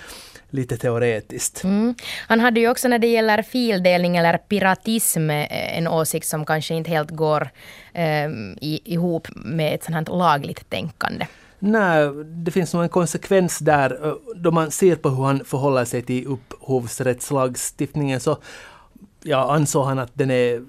[0.51, 1.65] lite teoretiskt.
[1.65, 1.95] Mm.
[2.29, 6.75] Han hade ju också när det gäller fildelning eller piratism eh, en åsikt som kanske
[6.75, 7.51] inte helt går
[7.93, 8.31] eh,
[8.61, 11.27] ihop med ett sådant här lagligt tänkande.
[11.59, 14.07] Nej, det finns nog en konsekvens där.
[14.07, 18.39] Eh, då man ser på hur han förhåller sig till upphovsrättslagstiftningen så
[19.23, 20.63] ja, ansåg han att den är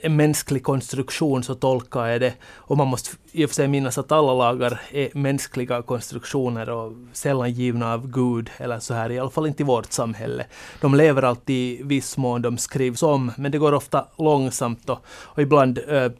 [0.00, 2.34] en mänsklig konstruktion så tolkar jag det.
[2.44, 6.92] Och man måste i och för sig minnas att alla lagar är mänskliga konstruktioner och
[7.12, 10.46] sällan givna av Gud eller så här, i alla fall inte i vårt samhälle.
[10.80, 14.98] De lever alltid i viss mån, de skrivs om, men det går ofta långsamt och,
[15.08, 16.12] och ibland äh,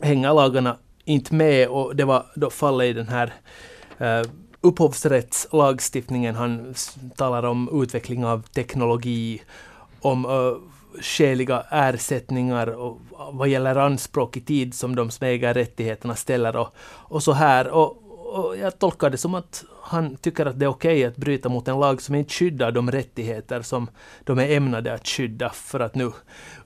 [0.00, 3.32] hänger lagarna inte med och det var då fallet i den här
[3.98, 6.34] äh, upphovsrättslagstiftningen.
[6.34, 6.74] Han
[7.16, 9.42] talar om utveckling av teknologi,
[10.00, 13.00] om äh, skäliga ersättningar och
[13.32, 17.68] vad gäller anspråk i tid som de som äger rättigheterna ställer och, och så här.
[17.68, 18.00] Och,
[18.34, 21.48] och jag tolkar det som att han tycker att det är okej okay att bryta
[21.48, 23.90] mot en lag som inte skyddar de rättigheter som
[24.24, 26.12] de är ämnade att skydda, för att nu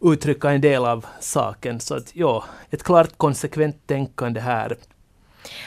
[0.00, 1.80] uttrycka en del av saken.
[1.80, 4.76] Så att ja, ett klart konsekvent tänkande här.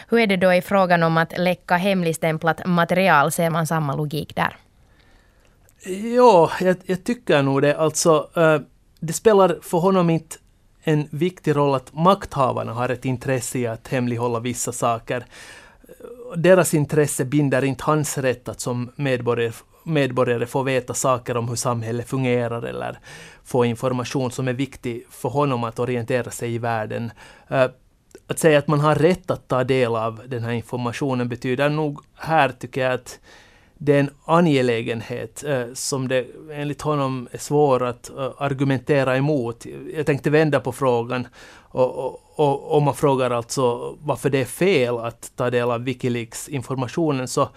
[0.10, 3.32] Hur är det då i frågan om att läcka hemligstämplat material?
[3.32, 4.58] Ser man samma logik där?
[5.84, 7.78] Ja, jag, jag, tycker nog det.
[7.78, 8.62] Alltså, uh,
[9.00, 10.36] det spelar för honom inte
[10.84, 15.26] en viktig roll att makthavarna har ett intresse i att hemlighålla vissa saker.
[16.36, 19.52] Deras intresse binder inte hans rätt att som medborgare,
[19.84, 23.00] medborgare få veta saker om hur samhället fungerar eller
[23.44, 27.12] få information som är viktig för honom att orientera sig i världen.
[27.48, 27.68] Eh,
[28.28, 32.00] att säga att man har rätt att ta del av den här informationen betyder nog
[32.16, 33.20] här, tycker jag, att
[33.84, 39.66] det är en angelägenhet eh, som det enligt honom är svår att eh, argumentera emot.
[39.96, 44.46] Jag tänkte vända på frågan och, och, och om man frågar alltså varför det är
[44.46, 47.50] fel att ta del av Wikileaks informationen så,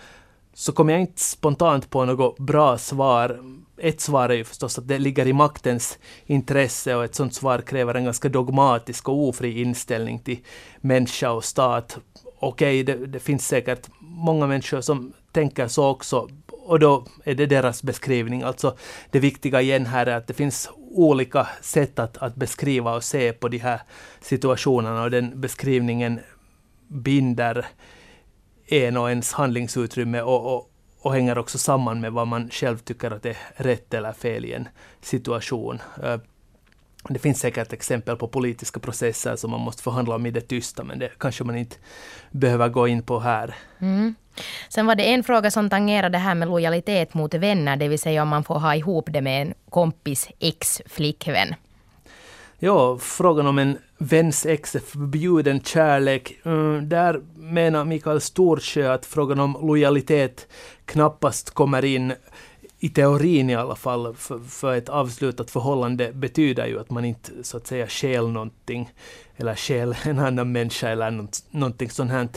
[0.55, 3.41] så kommer jag inte spontant på något bra svar.
[3.79, 7.59] Ett svar är ju förstås att det ligger i maktens intresse och ett sådant svar
[7.59, 10.39] kräver en ganska dogmatisk och ofri inställning till
[10.81, 11.99] människa och stat.
[12.45, 16.29] Okej, okay, det, det finns säkert många människor som tänker så också.
[16.51, 18.43] Och då är det deras beskrivning.
[18.43, 18.77] Alltså
[19.11, 23.33] det viktiga igen här är att det finns olika sätt att, att beskriva och se
[23.33, 23.81] på de här
[24.21, 26.21] situationerna och den beskrivningen
[26.89, 27.67] binder
[28.67, 30.71] en och ens handlingsutrymme och, och,
[31.01, 34.53] och hänger också samman med vad man själv tycker att är rätt eller fel i
[34.53, 34.69] en
[35.01, 35.79] situation.
[36.03, 36.19] Eh,
[37.09, 40.85] det finns säkert exempel på politiska processer som man måste förhandla om i det tysta,
[40.85, 41.77] men det kanske man inte
[42.31, 43.55] behöver gå in på här.
[43.79, 44.15] Mm.
[44.69, 47.99] Sen var det en fråga som tangerade det här med lojalitet mot vänner, det vill
[47.99, 51.55] säga om man får ha ihop det med en kompis ex-flickvän.
[52.59, 56.39] Ja, frågan om en väns ex är förbjuden kärlek.
[56.45, 60.49] Mm, där menar Mikael Storsjö att frågan om lojalitet
[60.85, 62.13] knappast kommer in
[62.85, 67.31] i teorin i alla fall, för, för, ett avslutat förhållande betyder ju att man inte
[67.43, 68.91] så att säga skäl någonting,
[69.37, 72.29] eller skäl en annan människa eller något, någonting sånt här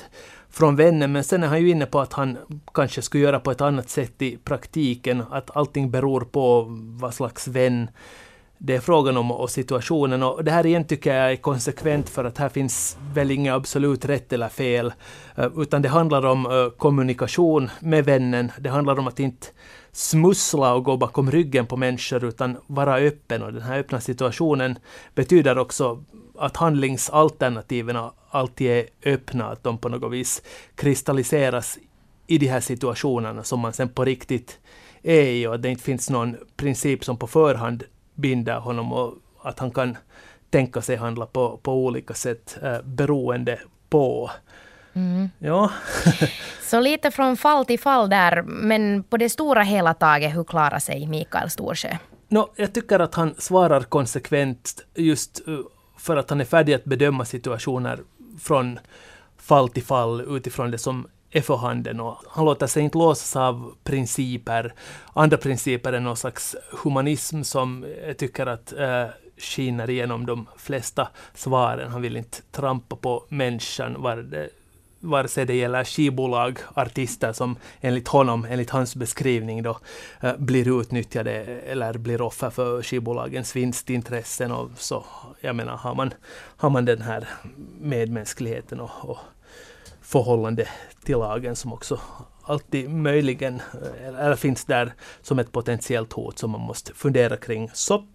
[0.49, 1.11] från vännen.
[1.11, 2.37] Men sen är han ju inne på att han
[2.73, 6.65] kanske skulle göra på ett annat sätt i praktiken, att allting beror på
[6.99, 7.89] vad slags vän
[8.57, 10.23] det är frågan om och situationen.
[10.23, 14.05] Och det här igen tycker jag är konsekvent för att här finns väl inget absolut
[14.05, 14.93] rätt eller fel.
[15.35, 18.51] Eh, utan det handlar om eh, kommunikation med vännen.
[18.59, 19.47] Det handlar om att inte
[19.97, 23.43] smussla och gå bakom ryggen på människor utan vara öppen.
[23.43, 24.79] Och den här öppna situationen
[25.15, 26.03] betyder också
[26.37, 27.97] att handlingsalternativen
[28.29, 30.41] alltid är öppna, att de på något vis
[30.75, 31.77] kristalliseras
[32.27, 34.59] i de här situationerna som man sen på riktigt
[35.03, 37.83] är i och att det inte finns någon princip som på förhand
[38.15, 39.97] binder honom och att han kan
[40.49, 44.31] tänka sig handla på, på olika sätt eh, beroende på.
[44.97, 45.29] Mm.
[45.39, 45.71] Ja.
[46.61, 50.79] Så lite från fall till fall där, men på det stora hela taget, hur klarar
[50.79, 51.97] sig Mikael Storsjö?
[52.29, 55.59] No, jag tycker att han svarar konsekvent just eh,
[55.97, 57.99] för att han är färdig att bedöma situationer
[58.39, 58.79] från
[59.37, 63.35] fall till fall utifrån det som är för handen och han låter sig inte låsas
[63.35, 64.73] av principer,
[65.13, 69.05] andra principer än någon slags humanism som jag tycker att äh,
[69.37, 71.91] skiner igenom de flesta svaren.
[71.91, 74.49] Han vill inte trampa på människan, var det,
[74.99, 79.79] vare sig det gäller skivbolag, artister som enligt honom, enligt hans beskrivning då,
[80.21, 85.05] eh, blir utnyttjade eller blir offer för skivbolagens vinstintressen och så.
[85.41, 86.13] Jag menar, har man,
[86.57, 87.27] har man den här
[87.81, 89.17] medmänskligheten och, och
[90.01, 90.67] förhållande
[91.03, 91.99] till lagen som också
[92.43, 97.69] alltid möjligen eh, eller finns där som ett potentiellt hot som man måste fundera kring.
[97.73, 98.07] Så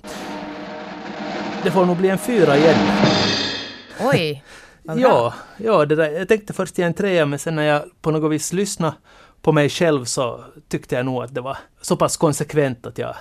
[1.63, 2.77] det får nog bli en fyra igen.
[4.01, 4.43] Oj!
[4.83, 8.11] Ja, ja det där, jag tänkte först ge en trea men sen när jag på
[8.11, 8.95] något vis lyssnade
[9.43, 13.15] på mig själv så tyckte jag nog att det var så pass konsekvent att jag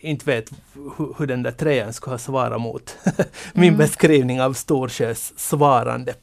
[0.00, 2.96] inte vet hur, hur den där trean skulle ha svarat mot
[3.52, 3.78] min mm.
[3.78, 6.14] beskrivning av Storsjös svarande.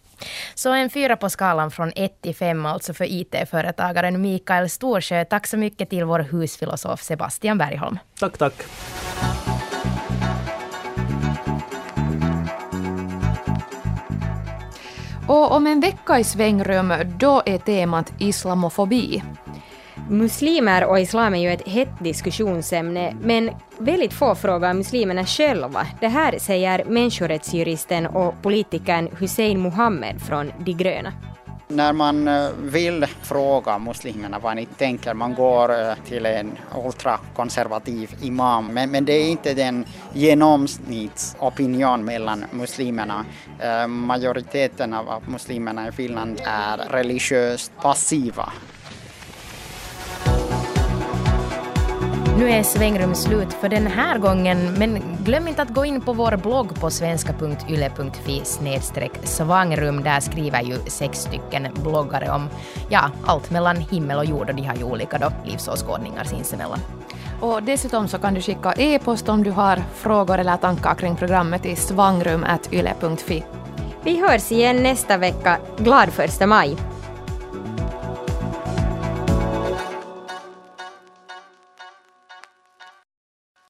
[0.55, 5.25] Så en fyra på skalan från 1 till 5 alltså för IT-företagaren Mikael Storsjö.
[5.25, 7.99] Tack så mycket till vår husfilosof Sebastian Bergholm.
[8.19, 8.53] Tack, tack.
[15.27, 19.23] Och om en vecka i svängrum, då är temat islamofobi.
[20.09, 25.87] Muslimer och islam är ju ett hett diskussionsämne, men väldigt få frågar muslimerna själva.
[25.99, 31.13] Det här säger människorättsjuristen och politikern Hussein Mohammed från De gröna.
[31.67, 38.15] När man eh, vill fråga muslimerna vad ni tänker, man går eh, till en ultrakonservativ
[38.21, 43.25] imam, men, men det är inte den genomsnittsopinion mellan muslimerna.
[43.59, 48.53] Eh, majoriteten av muslimerna i Finland är religiöst passiva
[52.37, 56.13] Nu är svängrum slut för den här gången, men glöm inte att gå in på
[56.13, 58.41] vår blogg på svenska.yle.fi
[59.23, 60.03] svangrum.
[60.03, 62.49] Där skriver ju sex stycken bloggare om
[62.89, 66.79] ja, allt mellan himmel och jord och de har ju olika då, livsåskådningar sinsemellan.
[67.41, 71.61] Och dessutom så kan du skicka e-post om du har frågor eller tankar kring programmet
[71.61, 73.43] till svangrum.yle.fi.
[74.03, 75.57] Vi hörs igen nästa vecka.
[75.77, 76.77] Glad första maj!